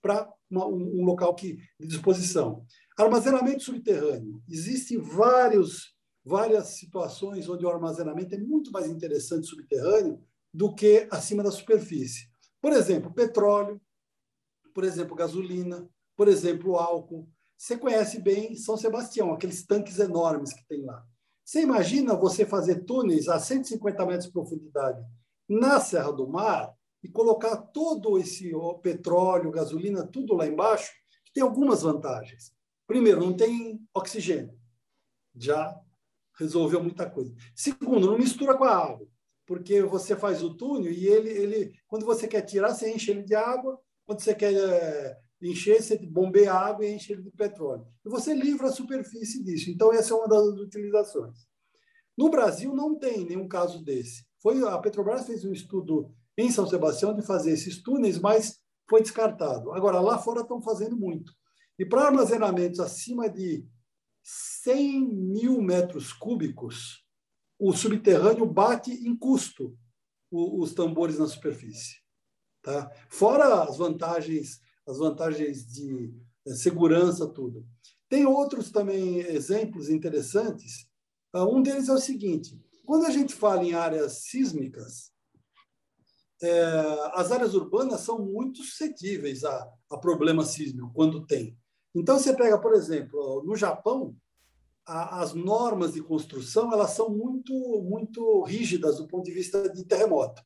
[0.00, 2.64] para um, um local que, de disposição.
[2.96, 4.42] Armazenamento subterrâneo.
[4.48, 10.20] Existem vários, várias situações onde o armazenamento é muito mais interessante subterrâneo
[10.52, 12.28] do que acima da superfície.
[12.60, 13.80] Por exemplo, petróleo,
[14.74, 17.28] por exemplo, gasolina, por exemplo, álcool.
[17.56, 21.04] Você conhece bem São Sebastião, aqueles tanques enormes que tem lá.
[21.44, 25.04] Você imagina você fazer túneis a 150 metros de profundidade
[25.48, 26.72] na Serra do Mar
[27.02, 30.92] e colocar todo esse petróleo, gasolina, tudo lá embaixo,
[31.24, 32.52] que tem algumas vantagens.
[32.86, 34.56] Primeiro, não tem oxigênio.
[35.34, 35.74] Já
[36.38, 37.34] resolveu muita coisa.
[37.54, 39.08] Segundo, não mistura com a água
[39.48, 43.22] porque você faz o túnel e ele, ele quando você quer tirar, você enche ele
[43.22, 47.30] de água, quando você quer é, encher, você bombeia a água e enche ele de
[47.30, 47.86] petróleo.
[48.04, 49.70] E você livra a superfície disso.
[49.70, 51.48] Então, essa é uma das utilizações.
[52.16, 54.22] No Brasil, não tem nenhum caso desse.
[54.42, 59.00] Foi A Petrobras fez um estudo em São Sebastião de fazer esses túneis, mas foi
[59.00, 59.72] descartado.
[59.72, 61.32] Agora, lá fora estão fazendo muito.
[61.78, 63.66] E para armazenamentos acima de
[64.22, 67.07] 100 mil metros cúbicos,
[67.58, 69.76] o subterrâneo bate em custo
[70.30, 71.96] os tambores na superfície.
[72.62, 72.90] Tá?
[73.08, 76.14] Fora as vantagens, as vantagens de
[76.46, 77.66] eh, segurança, tudo.
[78.08, 80.86] Tem outros também exemplos interessantes.
[81.32, 85.12] Ah, um deles é o seguinte: quando a gente fala em áreas sísmicas,
[86.42, 91.58] é, as áreas urbanas são muito suscetíveis a, a problema sísmico, quando tem.
[91.94, 94.16] Então, você pega, por exemplo, no Japão,
[94.88, 100.42] as normas de construção elas são muito muito rígidas do ponto de vista de terremoto.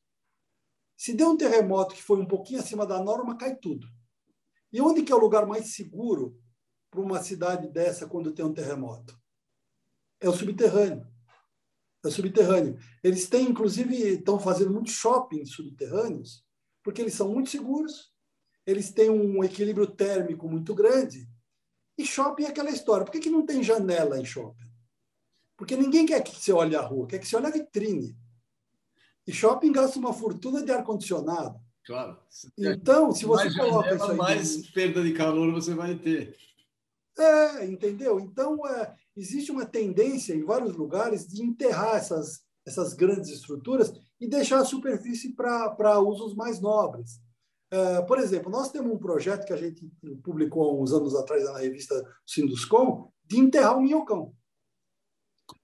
[0.97, 3.87] Se der um terremoto que foi um pouquinho acima da norma, cai tudo.
[4.71, 6.37] E onde que é o lugar mais seguro
[6.91, 9.17] para uma cidade dessa quando tem um terremoto?
[10.19, 11.07] É o subterrâneo.
[12.03, 12.77] É o subterrâneo.
[13.01, 16.45] Eles têm, inclusive, estão fazendo muitos shoppings subterrâneos,
[16.83, 18.13] porque eles são muito seguros,
[18.65, 21.29] eles têm um equilíbrio térmico muito grande
[21.97, 23.05] e shopping é aquela história.
[23.05, 24.69] Por que, que não tem janela em shopping?
[25.55, 28.17] Porque ninguém quer que você olhe a rua, quer que você olhe a vitrine.
[29.25, 31.59] E shopping gasta uma fortuna de ar-condicionado.
[31.85, 32.17] Claro.
[32.57, 34.17] Então, se você mais coloca janela, isso aí.
[34.17, 36.35] Mais perda de calor você vai ter.
[37.17, 38.19] É, entendeu?
[38.19, 44.27] Então, é, existe uma tendência em vários lugares de enterrar essas, essas grandes estruturas e
[44.27, 47.21] deixar a superfície para usos mais nobres.
[47.73, 49.91] É, por exemplo, nós temos um projeto que a gente
[50.23, 54.31] publicou há uns anos atrás na revista Sinduscom de enterrar o minhocão.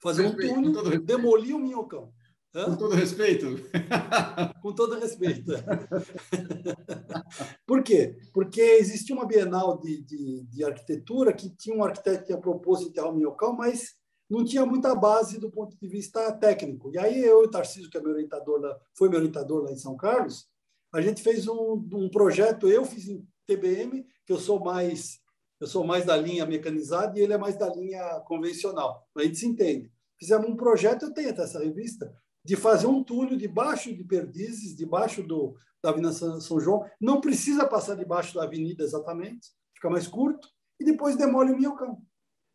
[0.02, 2.12] Fazer um túnel, demolir o minhocão.
[2.56, 2.66] Hã?
[2.66, 3.46] Com todo respeito.
[4.60, 5.52] Com todo respeito.
[7.68, 8.18] Por quê?
[8.34, 12.88] Porque existia uma Bienal de, de, de, arquitetura que tinha um arquiteto que tinha proposto
[12.88, 13.94] enterrar o minhocão, mas
[14.28, 16.90] não tinha muita base do ponto de vista técnico.
[16.92, 18.60] E aí eu e o Tarcísio, que é meu orientador
[18.98, 20.50] foi meu orientador lá em São Carlos,
[20.94, 25.20] a gente fez um, um projeto, eu fiz em TBM, que eu sou mais
[25.60, 29.06] eu sou mais da linha mecanizada e ele é mais da linha convencional.
[29.18, 29.92] A gente se entende.
[30.18, 32.14] Fizemos um projeto, eu tenho até essa revista,
[32.46, 36.86] de fazer um túnel debaixo de Perdizes, debaixo do, da Avenida São João.
[37.00, 40.48] Não precisa passar debaixo da avenida exatamente, fica mais curto,
[40.80, 42.02] e depois demole o Minhocão.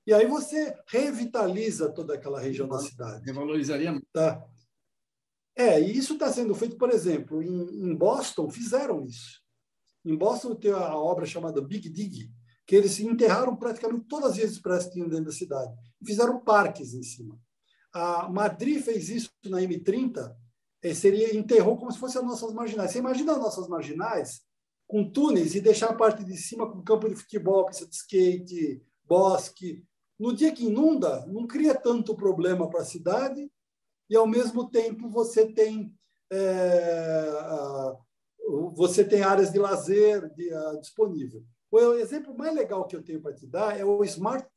[0.06, 3.24] E aí você revitaliza toda aquela região da cidade.
[3.24, 4.06] Revalorizaria muito.
[4.12, 4.42] Tá.
[5.56, 9.40] É, e isso está sendo feito, por exemplo, em, em, Boston, fizeram isso.
[10.04, 12.30] Em Boston tem a obra chamada Big Dig,
[12.66, 15.72] que eles enterraram praticamente todas as expressas que tinham dentro da cidade.
[16.04, 17.38] Fizeram parques em cima.
[17.92, 20.34] A Madrid fez isso na M30,
[20.82, 22.90] eh, seria enterrou como se fossem as nossas marginais.
[22.90, 24.42] Você imagina as nossas marginais
[24.88, 28.82] com túneis e deixar a parte de cima com campo de futebol, pista de skate,
[29.04, 29.84] bosque,
[30.18, 33.50] no dia que inunda, não cria tanto problema para a cidade
[34.14, 35.92] e, ao mesmo tempo, você tem,
[36.32, 37.26] é,
[38.74, 41.44] você tem áreas de lazer de, uh, disponível.
[41.68, 44.48] O exemplo mais legal que eu tenho para te dar é o Smart.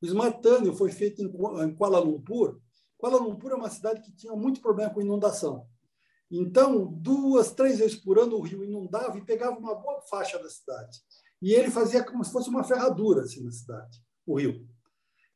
[0.00, 0.40] O Smart
[0.76, 2.60] foi feito em Kuala Lumpur.
[2.96, 5.66] Kuala Lumpur é uma cidade que tinha muito problema com inundação.
[6.30, 10.48] Então, duas, três vezes por ano, o rio inundava e pegava uma boa faixa da
[10.48, 11.00] cidade.
[11.42, 14.64] E ele fazia como se fosse uma ferradura assim, na cidade o rio.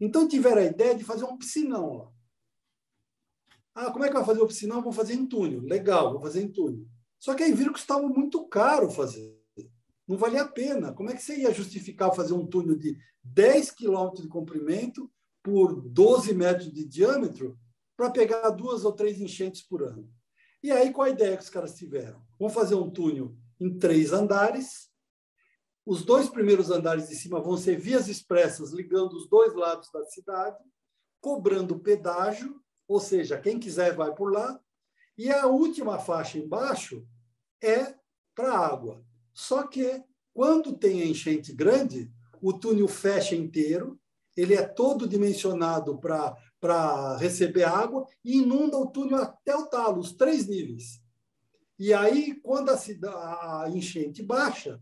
[0.00, 2.15] Então tiveram a ideia de fazer um piscinão lá.
[3.78, 4.80] Ah, como é que vai fazer o piscinão?
[4.80, 5.60] Vou fazer em túnel.
[5.60, 6.86] Legal, vou fazer em túnel.
[7.18, 9.36] Só que aí viram que estava muito caro fazer.
[10.08, 10.94] Não valia a pena.
[10.94, 15.12] Como é que você ia justificar fazer um túnel de 10 quilômetros de comprimento
[15.42, 17.58] por 12 metros de diâmetro
[17.94, 20.10] para pegar duas ou três enchentes por ano?
[20.62, 22.24] E aí, qual a ideia que os caras tiveram?
[22.38, 24.90] Vamos fazer um túnel em três andares,
[25.84, 30.04] os dois primeiros andares de cima vão ser vias expressas ligando os dois lados da
[30.06, 30.58] cidade,
[31.20, 34.60] cobrando pedágio, ou seja, quem quiser vai por lá.
[35.16, 37.06] E a última faixa embaixo
[37.62, 37.94] é
[38.34, 39.02] para água.
[39.32, 42.10] Só que quando tem enchente grande,
[42.42, 43.98] o túnel fecha inteiro,
[44.36, 50.12] ele é todo dimensionado para receber água e inunda o túnel até o talo, os
[50.12, 51.00] três níveis.
[51.78, 54.80] E aí, quando a, a enchente baixa,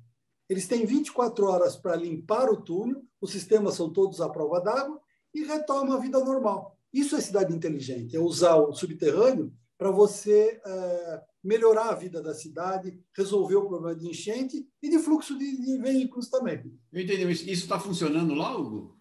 [0.49, 5.01] eles têm 24 horas para limpar o túnel, os sistemas são todos à prova d'água
[5.33, 6.74] e retomam a vida normal.
[6.95, 12.33] Isso é cidade inteligente, é usar o subterrâneo para você é, melhorar a vida da
[12.33, 16.63] cidade, resolver o problema de enchente e de fluxo de, de veículos também.
[16.93, 18.97] Eu entendi, mas isso está funcionando lá, Hugo?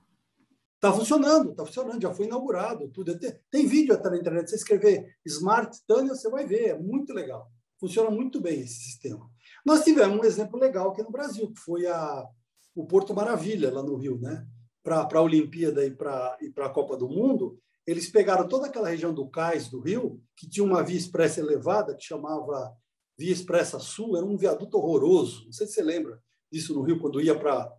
[0.74, 2.90] Está funcionando, está funcionando, já foi inaugurado.
[2.90, 3.18] tudo.
[3.20, 7.14] Tem, tem vídeo até na internet, você escrever Smart Tunnel, você vai ver, é muito
[7.14, 7.48] legal.
[7.80, 9.30] Funciona muito bem esse sistema.
[9.64, 12.28] Nós tivemos um exemplo legal aqui no Brasil, que foi a,
[12.74, 14.48] o Porto Maravilha, lá no Rio, né?
[14.84, 19.28] para a Olimpíada e para a Copa do Mundo, eles pegaram toda aquela região do
[19.30, 22.76] cais do Rio, que tinha uma via expressa elevada, que chamava
[23.18, 25.46] Via Expressa Sul, era um viaduto horroroso.
[25.46, 26.22] Não sei se você lembra
[26.52, 27.72] disso no Rio, quando ia para.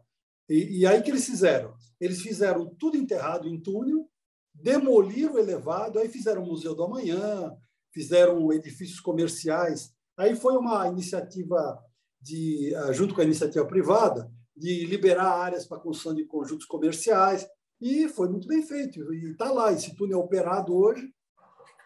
[0.49, 1.75] E, e aí que eles fizeram?
[2.01, 4.09] Eles fizeram tudo enterrado em túnel,
[4.53, 7.53] demoliram o elevado, aí fizeram o Museu do Amanhã,
[7.93, 11.79] fizeram edifícios comerciais Aí foi uma iniciativa
[12.21, 17.47] de, ah, junto com a iniciativa privada, de liberar áreas para construção de conjuntos comerciais
[17.81, 19.13] e foi muito bem feito.
[19.13, 21.13] E está lá, esse túnel é operado hoje.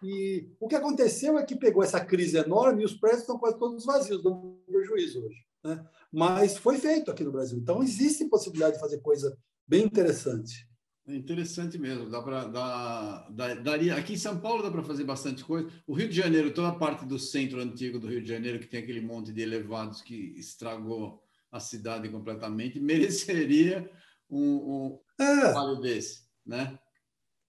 [0.02, 3.58] E o que aconteceu é que pegou essa crise enorme e os prédios estão quase
[3.58, 5.44] todos vazios, dando prejuízo hoje.
[5.64, 5.84] Né?
[6.12, 7.58] Mas foi feito aqui no Brasil.
[7.58, 9.36] Então, existe possibilidade de fazer coisa
[9.66, 10.68] bem interessante.
[11.08, 13.30] É interessante mesmo, dá para dar,
[13.62, 15.66] daria aqui em São Paulo dá para fazer bastante coisa.
[15.86, 18.66] O Rio de Janeiro, toda a parte do centro antigo do Rio de Janeiro que
[18.66, 23.90] tem aquele monte de elevados que estragou a cidade completamente, mereceria
[24.28, 25.40] um, um é.
[25.40, 26.78] trabalho desse, né?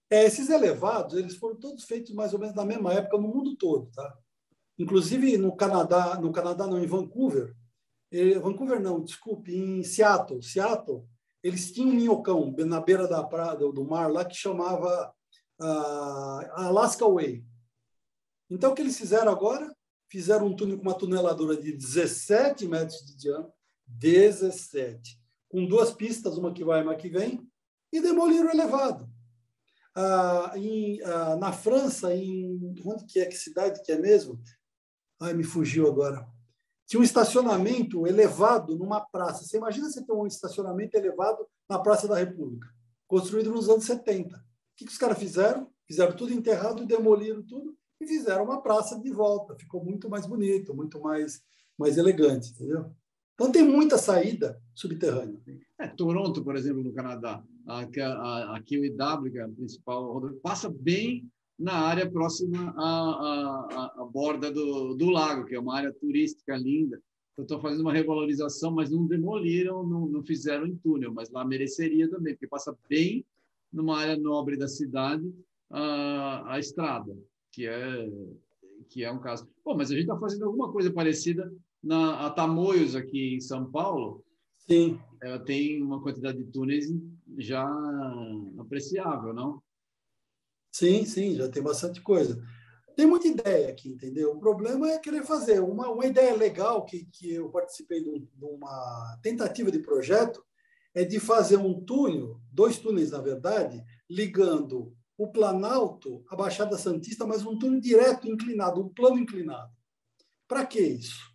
[0.09, 3.55] É, esses elevados, eles foram todos feitos mais ou menos na mesma época no mundo
[3.55, 4.17] todo, tá?
[4.77, 7.55] Inclusive no Canadá, no Canadá não, em Vancouver,
[8.11, 11.07] eh, Vancouver não, desculpe, em Seattle, Seattle
[11.43, 15.13] eles tinham um minhocão na beira da praia, do mar lá que chamava
[15.61, 17.45] uh, Alaska Way.
[18.49, 19.73] Então, o que eles fizeram agora?
[20.09, 23.53] Fizeram um túnel com uma tuneladora de 17 metros de diâmetro,
[23.87, 25.17] 17,
[25.47, 27.48] com duas pistas, uma que vai e uma que vem,
[27.91, 29.09] e demoliram o elevado.
[29.95, 34.41] Ah, em, ah, na França, em onde que é que cidade que é mesmo?
[35.19, 36.27] Ai, me fugiu agora
[36.89, 39.43] tinha um estacionamento elevado numa praça.
[39.43, 42.67] Você imagina você ter um estacionamento elevado na Praça da República,
[43.07, 44.35] construído nos anos 70.
[44.35, 44.41] O
[44.75, 45.69] que, que os caras fizeram?
[45.87, 49.55] Fizeram tudo enterrado, demoliram tudo e fizeram uma praça de volta.
[49.55, 51.43] Ficou muito mais bonito, muito mais,
[51.77, 52.91] mais elegante, entendeu?
[53.35, 55.39] Então tem muita saída subterrânea.
[55.79, 60.69] É, Toronto, por exemplo, no Canadá, a, aqui o IW, que é a principal, passa
[60.69, 65.91] bem na área próxima à, à, à borda do, do, lago, que é uma área
[65.91, 67.01] turística linda.
[67.37, 71.45] Eu estou fazendo uma revalorização, mas não demoliram, não, não fizeram em túnel, mas lá
[71.45, 73.25] mereceria também, porque passa bem
[73.71, 75.31] numa área nobre da cidade
[75.69, 77.15] a, a estrada,
[77.51, 78.09] que é
[78.89, 79.47] que é um caso.
[79.63, 81.51] Bom, mas a gente está fazendo alguma coisa parecida
[81.83, 84.23] na a Tamoios aqui em São Paulo.
[84.57, 84.99] Sim.
[85.21, 86.89] Ela tem uma quantidade de túneis
[87.37, 87.67] já
[88.59, 89.61] apreciável, não?
[90.71, 92.41] Sim, sim, já tem bastante coisa.
[92.95, 94.31] Tem muita ideia aqui, entendeu?
[94.31, 95.61] O problema é querer fazer.
[95.61, 100.43] Uma, uma ideia legal que, que eu participei de, uma tentativa de projeto
[100.93, 107.25] é de fazer um túnel, dois túneis, na verdade, ligando o Planalto à Baixada Santista,
[107.25, 109.71] mas um túnel direto, inclinado, um plano inclinado.
[110.47, 111.29] Para que isso?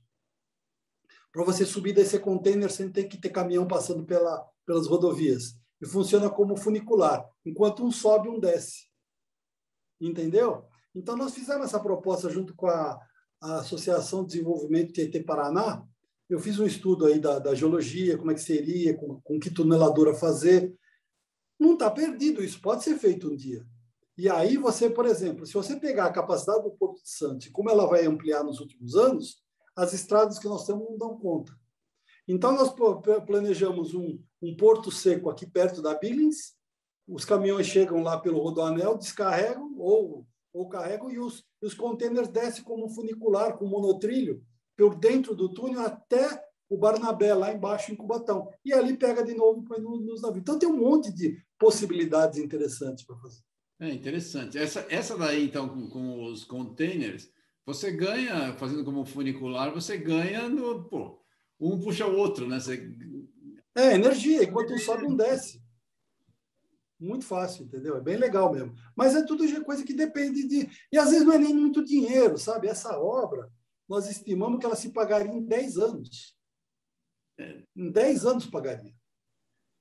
[1.32, 5.54] Para você subir desse container sem ter que ter caminhão passando pela, pelas rodovias.
[5.80, 7.28] E funciona como funicular.
[7.44, 8.88] Enquanto um sobe, um desce.
[10.00, 10.64] Entendeu?
[10.94, 12.98] Então, nós fizemos essa proposta junto com a,
[13.42, 15.84] a Associação de Desenvolvimento Tietê Paraná.
[16.28, 19.50] Eu fiz um estudo aí da, da geologia, como é que seria, com, com que
[19.50, 20.74] tuneladora fazer.
[21.58, 23.66] Não está perdido, isso pode ser feito um dia.
[24.16, 27.68] E aí você, por exemplo, se você pegar a capacidade do Porto de Santos como
[27.68, 29.42] ela vai ampliar nos últimos anos,
[29.76, 31.52] as estradas que nós temos não dão conta.
[32.26, 32.74] Então, nós
[33.26, 36.54] planejamos um, um porto seco aqui perto da Billings,
[37.06, 42.64] os caminhões chegam lá pelo rodoanel, descarregam ou, ou carregam e os, os containers descem
[42.64, 44.42] como um funicular, com monotrilho,
[44.76, 48.48] por dentro do túnel até o Barnabé, lá embaixo em Cubatão.
[48.64, 50.40] E ali pega de novo põe nos navios.
[50.40, 53.40] Então, tem um monte de possibilidades interessantes para fazer.
[53.80, 54.56] É interessante.
[54.56, 57.30] Essa, essa daí, então, com, com, os containers,
[57.66, 60.84] você ganha, fazendo como funicular, você ganha no.
[60.84, 61.23] Pô,
[61.72, 62.60] um puxa o outro, né?
[62.60, 62.90] Você...
[63.76, 65.62] É, energia, enquanto um sobe, um desce.
[66.98, 67.96] Muito fácil, entendeu?
[67.96, 68.74] É bem legal mesmo.
[68.96, 70.68] Mas é tudo coisa que depende de.
[70.92, 72.68] E às vezes não é nem muito dinheiro, sabe?
[72.68, 73.50] Essa obra,
[73.88, 76.36] nós estimamos que ela se pagaria em 10 anos.
[77.38, 77.62] É.
[77.76, 78.94] Em 10 anos pagaria.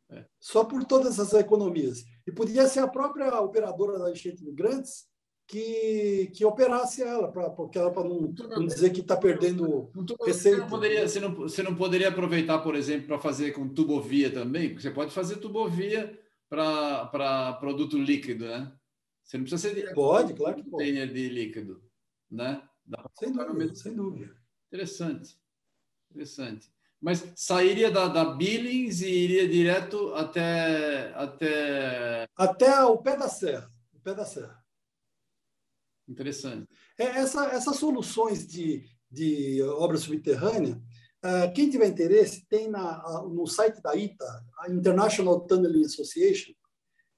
[0.09, 0.25] É.
[0.39, 2.03] Só por todas essas economias.
[2.25, 5.07] E podia ser a própria operadora da enchente migrantes
[5.47, 9.91] que, que operasse ela, pra, porque ela para não, não, dizer que está perdendo
[10.25, 10.57] receita.
[10.57, 14.31] Você não, poderia, você, não, você não poderia aproveitar, por exemplo, para fazer com tubovia
[14.31, 14.73] também?
[14.73, 16.17] Você pode fazer tubovia
[16.49, 18.71] para produto líquido, né?
[19.23, 21.07] Você não precisa ser pode, claro que pode.
[21.07, 21.81] de líquido,
[22.29, 22.61] né?
[23.17, 24.35] sem dúvida, sem dúvida.
[24.67, 25.37] Interessante,
[26.11, 26.71] interessante.
[27.01, 33.69] Mas sairia da, da Billings e iria direto até até até o pé da serra,
[33.93, 34.62] o pé da serra.
[36.07, 36.67] Interessante.
[36.97, 40.81] É, essa, essas soluções de, de obra subterrânea,
[41.23, 46.53] uh, quem tiver interesse, tem na, no site da ITA, a International Tunneling Association,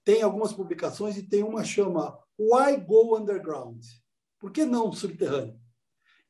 [0.03, 3.83] tem algumas publicações e tem uma chama Why Go Underground?
[4.39, 5.59] Por que não subterrâneo?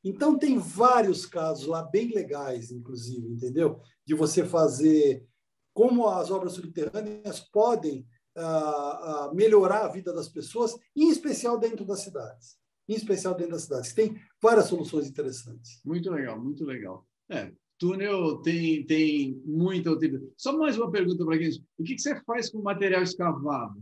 [0.02, 3.82] Então, tem vários casos lá, bem legais, inclusive, entendeu?
[4.06, 5.28] De você fazer
[5.74, 11.86] como as obras subterrâneas podem uh, uh, melhorar a vida das pessoas, em especial dentro
[11.86, 12.58] das cidades.
[12.88, 13.94] Em especial dentro das cidades.
[13.94, 15.82] Tem várias soluções interessantes.
[15.84, 17.08] Muito legal, muito legal.
[17.30, 20.32] É, túnel tem, tem muita utilidade.
[20.38, 21.50] Só mais uma pergunta para quem.
[21.78, 23.82] O que, que você faz com material escavado?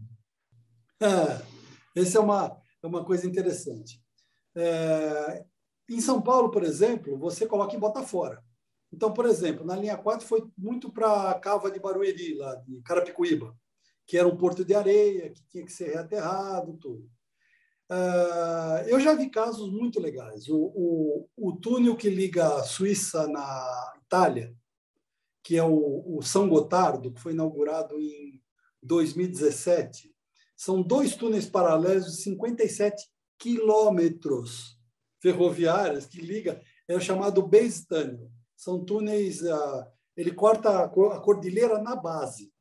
[1.01, 4.01] É, essa é uma, é uma coisa interessante.
[4.55, 5.45] É,
[5.89, 8.41] em São Paulo, por exemplo, você coloca e bota fora.
[8.91, 12.79] Então, por exemplo, na linha 4 foi muito para a cava de Barueri, lá de
[12.81, 13.55] Carapicuíba,
[14.05, 17.09] que era um porto de areia, que tinha que ser reaterrado, tudo.
[17.91, 20.47] Uh, eu já vi casos muito legais.
[20.47, 24.55] O, o, o, túnel que liga a Suíça na Itália,
[25.43, 28.41] que é o, o São Gotardo, que foi inaugurado em
[28.81, 30.13] 2017,
[30.55, 33.03] são dois túneis paralelos de 57
[33.37, 34.79] quilômetros
[35.21, 38.31] ferroviárias que liga, é o chamado base tunnel.
[38.55, 39.85] São túneis, uh,
[40.15, 42.52] ele corta a cordilheira na base.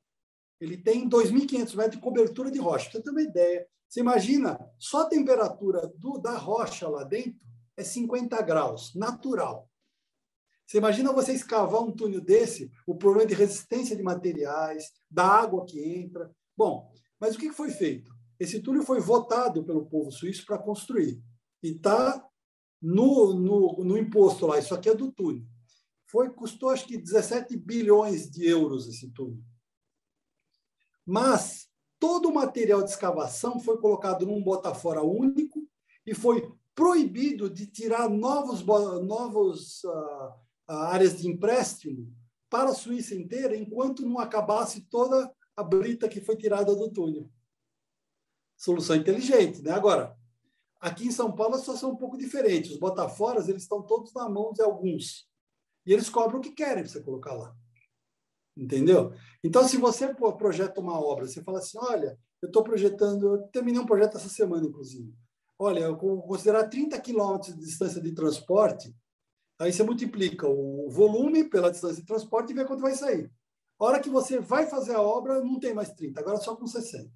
[0.62, 2.88] Ele tem 2.500 metros de cobertura de rocha.
[2.90, 7.44] Você ter uma ideia, você imagina, só a temperatura do, da rocha lá dentro
[7.76, 9.68] é 50 graus, natural.
[10.64, 15.66] Você imagina você escavar um túnel desse, o problema de resistência de materiais, da água
[15.66, 16.30] que entra.
[16.56, 18.14] Bom, mas o que foi feito?
[18.38, 21.20] Esse túnel foi votado pelo povo suíço para construir.
[21.60, 22.24] E está
[22.80, 25.44] no, no, no imposto lá, isso aqui é do túnel.
[26.06, 29.42] Foi, custou acho que 17 bilhões de euros esse túnel.
[31.04, 35.66] Mas todo o material de escavação foi colocado num bota-fora único
[36.06, 38.64] e foi proibido de tirar novos,
[39.04, 40.32] novos uh,
[40.66, 42.12] áreas de empréstimo
[42.48, 47.30] para a Suíça inteira enquanto não acabasse toda a brita que foi tirada do túnel.
[48.56, 49.72] Solução inteligente, né?
[49.72, 50.16] Agora,
[50.80, 52.70] aqui em São Paulo a situação é um pouco diferente.
[52.70, 55.28] Os botaforas, eles estão todos na mão de alguns.
[55.84, 57.56] E eles cobram o que querem para você colocar lá.
[58.56, 59.12] Entendeu?
[59.42, 63.80] Então, se você projeta uma obra, você fala assim, olha, eu estou projetando, eu terminei
[63.80, 65.12] um projeto essa semana, inclusive.
[65.58, 68.94] Olha, eu considerar 30 quilômetros de distância de transporte,
[69.62, 73.30] Aí você multiplica o volume pela distância de transporte e vê quanto vai sair.
[73.78, 76.66] A hora que você vai fazer a obra, não tem mais 30, agora só com
[76.66, 77.08] 60.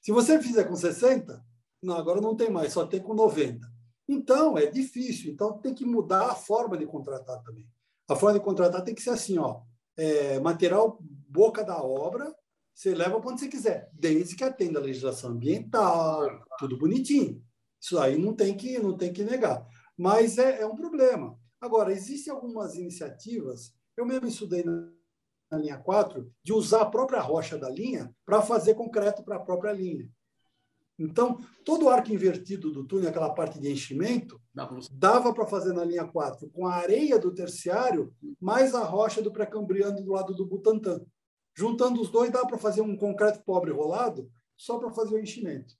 [0.00, 1.40] Se você fizer com 60,
[1.80, 3.64] não, agora não tem mais, só tem com 90.
[4.08, 5.32] Então, é difícil.
[5.32, 7.68] Então, tem que mudar a forma de contratar também.
[8.10, 9.60] A forma de contratar tem que ser assim, ó,
[9.96, 12.34] é, material boca da obra,
[12.74, 16.28] você leva onde você quiser, desde que atenda a legislação ambiental,
[16.58, 17.42] tudo bonitinho.
[17.80, 19.66] Isso aí não tem que, não tem que negar.
[19.96, 21.38] Mas é, é um problema.
[21.60, 24.90] Agora, existem algumas iniciativas, eu mesmo estudei na,
[25.50, 29.40] na linha 4, de usar a própria rocha da linha para fazer concreto para a
[29.40, 30.10] própria linha.
[30.98, 34.41] Então, todo o arco invertido do túnel, aquela parte de enchimento,
[34.90, 39.32] dava para fazer na linha 4 com a areia do terciário mais a rocha do
[39.32, 41.00] pré-cambriano do lado do Butantã.
[41.54, 45.74] Juntando os dois, dá para fazer um concreto pobre rolado só para fazer o enchimento.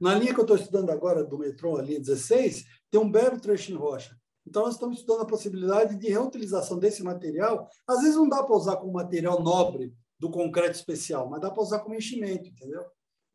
[0.00, 3.38] Na linha que eu estou estudando agora, do metrô, a linha 16, tem um belo
[3.40, 4.16] trecho em rocha.
[4.46, 7.68] Então, nós estamos estudando a possibilidade de reutilização desse material.
[7.86, 11.62] Às vezes, não dá para usar como material nobre do concreto especial, mas dá para
[11.62, 12.84] usar como enchimento, entendeu?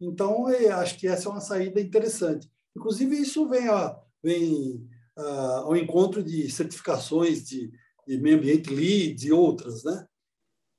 [0.02, 2.52] Então, acho que essa é uma saída interessante.
[2.76, 3.96] Inclusive, isso vem, ó,
[4.26, 7.72] vem uh, ao encontro de certificações de,
[8.08, 10.04] de meio ambiente LEED e outras, né?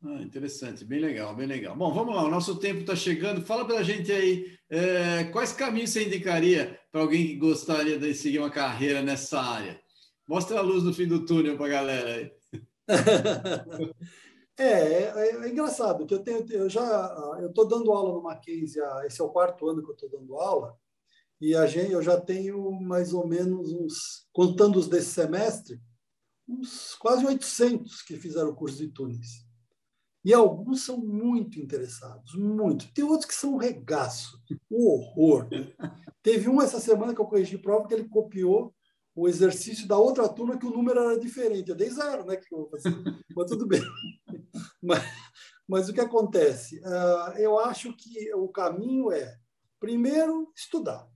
[0.03, 1.77] Ah, interessante, bem legal, bem legal.
[1.77, 3.47] Bom, vamos lá, o nosso tempo está chegando.
[3.47, 8.15] Fala para a gente aí, é, quais caminhos você indicaria para alguém que gostaria de
[8.15, 9.81] seguir uma carreira nessa área?
[10.29, 12.33] Mostra a luz no fim do túnel para a galera aí.
[14.59, 16.83] É, é, é, engraçado que eu tenho, eu já,
[17.43, 20.35] eu estou dando aula no Mackenzie, esse é o quarto ano que eu estou dando
[20.35, 20.75] aula,
[21.41, 25.81] e a gente, eu já tenho mais ou menos uns, contando os desse semestre,
[26.49, 29.47] uns quase 800 que fizeram o curso de túneis.
[30.25, 32.93] E alguns são muito interessados, muito.
[32.93, 35.49] Tem outros que são um regaço, um horror.
[35.51, 35.73] Né?
[36.23, 38.75] Teve um essa semana que eu corrigi prova que ele copiou
[39.15, 41.71] o exercício da outra turma que o número era diferente.
[41.71, 42.39] Eu dei zero, né?
[43.35, 43.81] Mas tudo bem.
[44.83, 45.03] Mas,
[45.69, 46.79] mas o que acontece?
[46.81, 49.37] Uh, eu acho que o caminho é,
[49.81, 51.09] primeiro, estudar.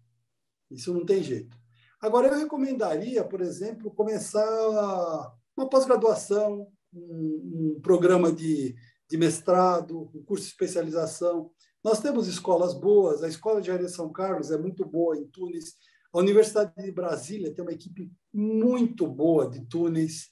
[0.70, 1.56] Isso não tem jeito.
[2.00, 8.74] Agora, eu recomendaria, por exemplo, começar uma pós-graduação, um, um, programa de,
[9.08, 11.50] de mestrado, um curso de especialização.
[11.84, 15.74] Nós temos escolas boas, a Escola de Engenharia São Carlos é muito boa em Tunis,
[16.12, 20.28] a Universidade de Brasília tem uma equipe muito boa de túneis.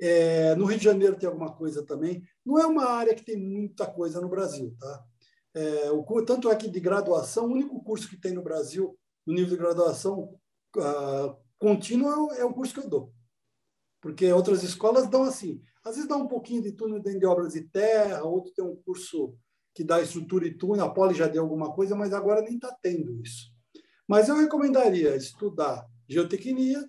[0.00, 2.22] É, no Rio de Janeiro tem alguma coisa também.
[2.44, 5.04] Não é uma área que tem muita coisa no Brasil, tá?
[5.54, 9.34] É, o, tanto é que de graduação, o único curso que tem no Brasil, no
[9.34, 10.38] nível de graduação
[10.76, 13.12] uh, contínua, é o curso que eu dou.
[14.00, 15.62] Porque outras escolas dão assim.
[15.84, 18.76] Às vezes dá um pouquinho de túnel dentro de obras de terra, outro tem um
[18.76, 19.36] curso
[19.74, 22.72] que dá estrutura e túnel, a Poli já deu alguma coisa, mas agora nem está
[22.80, 23.52] tendo isso.
[24.06, 26.82] Mas eu recomendaria estudar geotecnia,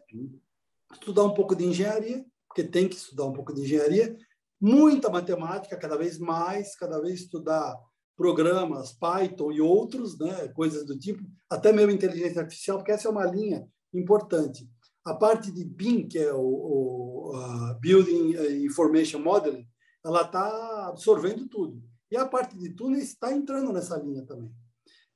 [0.93, 4.15] estudar um pouco de engenharia, porque tem que estudar um pouco de engenharia,
[4.59, 7.75] muita matemática, cada vez mais, cada vez estudar
[8.15, 13.11] programas, Python e outros, né, coisas do tipo, até mesmo inteligência artificial, porque essa é
[13.11, 14.69] uma linha importante.
[15.03, 19.67] A parte de BIM, que é o, o uh, Building Information Modeling,
[20.03, 21.81] ela está absorvendo tudo.
[22.09, 24.51] E a parte de túneis está entrando nessa linha também.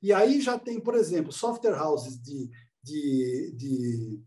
[0.02, 2.50] E aí já tem, por exemplo, software houses de,
[2.82, 4.22] de, de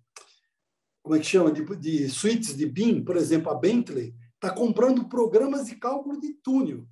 [1.02, 5.08] como é que chama, de, de suítes de BIM, por exemplo, a Bentley está comprando
[5.08, 6.88] programas de cálculo de túnel.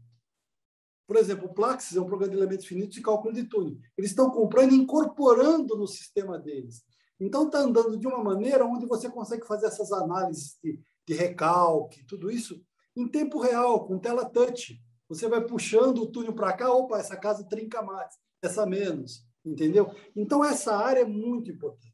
[1.11, 3.77] Por exemplo, o Plaxis é um programa de elementos finitos de cálculo de túnel.
[3.97, 6.85] Eles estão comprando e incorporando no sistema deles.
[7.19, 12.05] Então, está andando de uma maneira onde você consegue fazer essas análises de, de recalque,
[12.05, 12.63] tudo isso,
[12.95, 14.81] em tempo real, com tela touch.
[15.09, 19.93] Você vai puxando o túnel para cá, opa, essa casa trinca mais essa menos, entendeu?
[20.15, 21.91] Então, essa área é muito importante.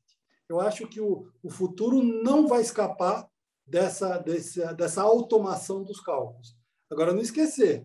[0.47, 3.28] Eu acho que o, o futuro não vai escapar
[3.65, 6.55] dessa, dessa, dessa automação dos cálculos.
[6.88, 7.84] Agora, não esquecer,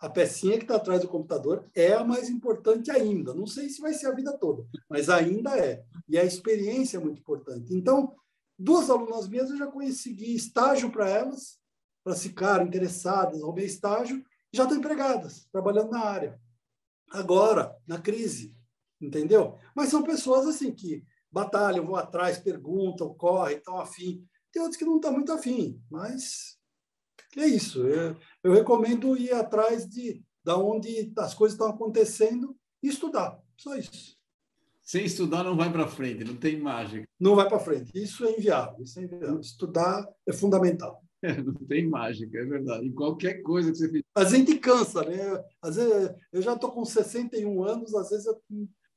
[0.00, 3.34] a pecinha que está atrás do computador é a mais importante ainda.
[3.34, 5.84] Não sei se vai ser a vida toda, mas ainda é.
[6.08, 7.74] E a experiência é muito importante.
[7.74, 8.14] Então,
[8.58, 11.58] duas alunas minhas eu já consegui estágio para elas,
[12.02, 16.40] para ficar interessadas, roubei estágio, e já estão empregadas, trabalhando na área
[17.10, 18.54] agora, na crise,
[19.00, 19.58] entendeu?
[19.74, 24.24] Mas são pessoas assim que batalham, vão atrás, perguntam, correm, estão afim.
[24.52, 26.58] Tem outros que não estão muito afim, mas
[27.36, 27.86] É isso.
[27.86, 33.38] Eu, eu recomendo ir atrás de da onde as coisas estão acontecendo e estudar.
[33.56, 34.16] Só isso.
[34.82, 37.06] Sem estudar não vai para frente, não tem mágica.
[37.18, 37.92] Não vai para frente.
[37.94, 38.82] Isso é inviável.
[38.82, 39.38] Isso é inviável.
[39.38, 41.00] Estudar é fundamental.
[41.22, 42.86] É, não tem mágica, é verdade.
[42.86, 44.04] Em qualquer coisa que você fizer.
[44.14, 45.44] A gente cansa, né?
[45.62, 48.32] Às vezes, eu já estou com 61 anos, às vezes é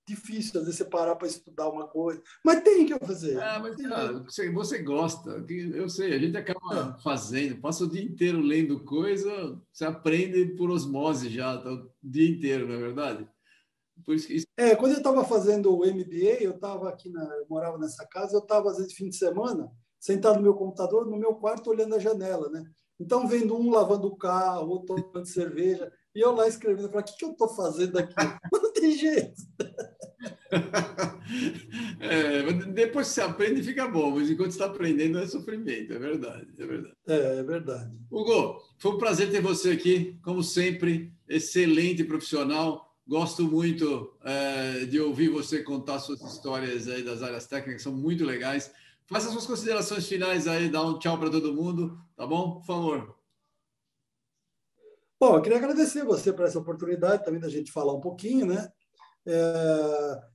[0.08, 2.22] difícil, às vezes você parar para estudar uma coisa.
[2.44, 3.42] Mas tem que fazer.
[3.42, 5.46] Ah, mas cara, você, você gosta.
[5.50, 7.02] Eu sei, a gente acaba é.
[7.02, 12.30] fazendo, passa o dia inteiro lendo coisa, você aprende por osmose já, tá o dia
[12.30, 13.28] inteiro, não é verdade?
[14.06, 14.48] Por isso que isso...
[14.58, 18.36] É, quando eu estava fazendo o MBA, eu estava aqui, na, eu morava nessa casa,
[18.36, 21.96] eu estava às vezes fim de semana, sentado no meu computador, no meu quarto, olhando
[21.96, 22.64] a janela, né?
[23.00, 27.02] Então, vendo um lavando o carro, outro tomando cerveja, e eu lá escrevendo, eu falei,
[27.02, 28.14] o que, que eu estou fazendo aqui?
[28.54, 29.42] Não tem jeito.
[32.00, 36.48] É, depois que você aprende, fica bom, mas enquanto está aprendendo é sofrimento, é verdade,
[36.60, 36.96] é verdade.
[37.08, 37.92] É, é verdade.
[38.12, 42.94] Hugo, foi um prazer ter você aqui, como sempre, excelente profissional.
[43.08, 48.26] Gosto muito é, de ouvir você contar suas histórias aí das áreas técnicas, são muito
[48.26, 48.72] legais.
[49.06, 52.56] Faça suas considerações finais aí, dá um tchau para todo mundo, tá bom?
[52.60, 53.16] Por favor.
[55.20, 58.70] Bom, eu queria agradecer você por essa oportunidade também da gente falar um pouquinho, né?
[59.26, 60.33] É,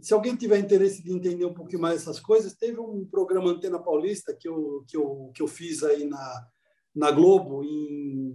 [0.00, 3.78] se alguém tiver interesse de entender um pouquinho mais essas coisas, teve um programa Antena
[3.78, 6.46] Paulista que eu, que eu, que eu fiz aí na,
[6.94, 8.34] na Globo em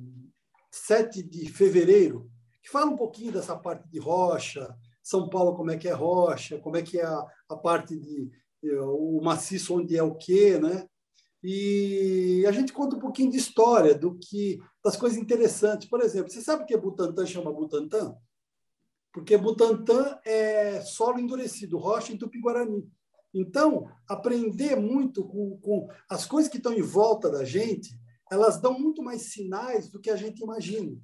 [0.71, 2.29] 7 de fevereiro,
[2.63, 6.59] que fala um pouquinho dessa parte de rocha, São Paulo como é que é rocha,
[6.59, 8.29] como é que é a, a parte de
[8.63, 10.87] o maciço onde é o quê, né?
[11.43, 15.89] E a gente conta um pouquinho de história do que das coisas interessantes.
[15.89, 18.15] Por exemplo, você sabe que Butantã chama Butantã?
[19.13, 22.89] Porque Butantã é solo endurecido, rocha em Tupi-Guarani.
[23.33, 27.97] Então, aprender muito com, com as coisas que estão em volta da gente,
[28.31, 30.97] elas dão muito mais sinais do que a gente imagina.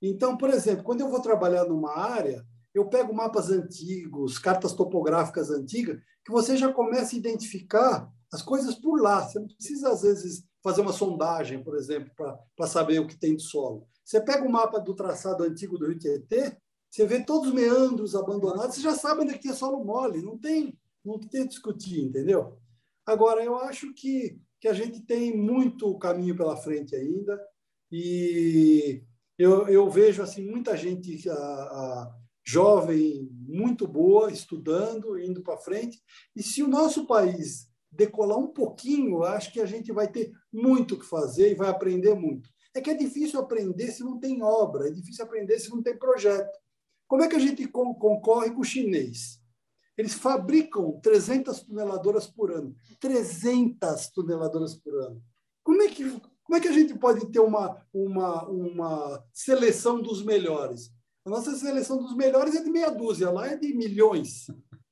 [0.00, 5.50] Então, por exemplo, quando eu vou trabalhar numa área, eu pego mapas antigos, cartas topográficas
[5.50, 9.22] antigas, que você já começa a identificar as coisas por lá.
[9.22, 12.10] Você não precisa, às vezes, fazer uma sondagem, por exemplo,
[12.56, 13.86] para saber o que tem de solo.
[14.04, 16.56] Você pega o mapa do traçado antigo do Rio Tietê,
[16.94, 20.22] você vê todos os meandros abandonados, você já sabe onde é que tem solo mole,
[20.22, 22.56] não tem, não tem que discutir, entendeu?
[23.04, 27.36] Agora, eu acho que, que a gente tem muito caminho pela frente ainda
[27.90, 29.02] e
[29.36, 32.14] eu, eu vejo assim muita gente a, a,
[32.46, 36.00] jovem muito boa, estudando, indo para frente.
[36.36, 40.94] E se o nosso país decolar um pouquinho, acho que a gente vai ter muito
[40.94, 42.48] o que fazer e vai aprender muito.
[42.72, 45.98] É que é difícil aprender se não tem obra, é difícil aprender se não tem
[45.98, 46.62] projeto.
[47.06, 49.40] Como é que a gente concorre com o chinês?
[49.96, 52.74] Eles fabricam 300 toneladoras por ano.
[53.00, 55.22] 300 toneladoras por ano.
[55.62, 56.04] Como é que,
[56.42, 60.92] como é que a gente pode ter uma, uma, uma seleção dos melhores?
[61.24, 64.46] A nossa seleção dos melhores é de meia dúzia, lá é de milhões.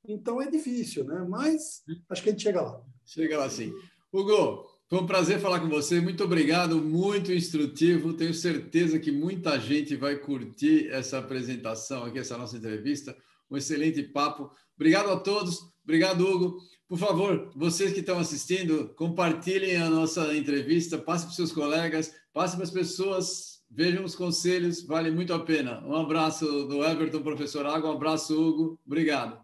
[0.07, 1.27] Então é difícil, né?
[1.29, 2.83] Mas acho que a gente chega lá.
[3.05, 3.73] Chega lá sim.
[4.13, 6.03] Hugo, foi um prazer falar com você.
[6.03, 8.13] Muito obrigado, muito instrutivo.
[8.13, 13.17] Tenho certeza que muita gente vai curtir essa apresentação aqui, essa nossa entrevista.
[13.51, 14.51] Um excelente papo.
[14.77, 15.61] Obrigado a todos.
[15.83, 16.59] Obrigado, Hugo.
[16.87, 22.55] Por favor, vocês que estão assistindo, compartilhem a nossa entrevista, passe para seus colegas, passe
[22.55, 25.83] para as pessoas Vejam os conselhos, vale muito a pena.
[25.87, 28.79] Um abraço do Everton, professor Água, um abraço, Hugo.
[28.85, 29.41] Obrigado.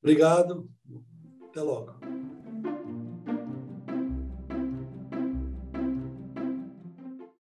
[0.00, 0.70] Obrigado.
[1.50, 2.25] Até logo.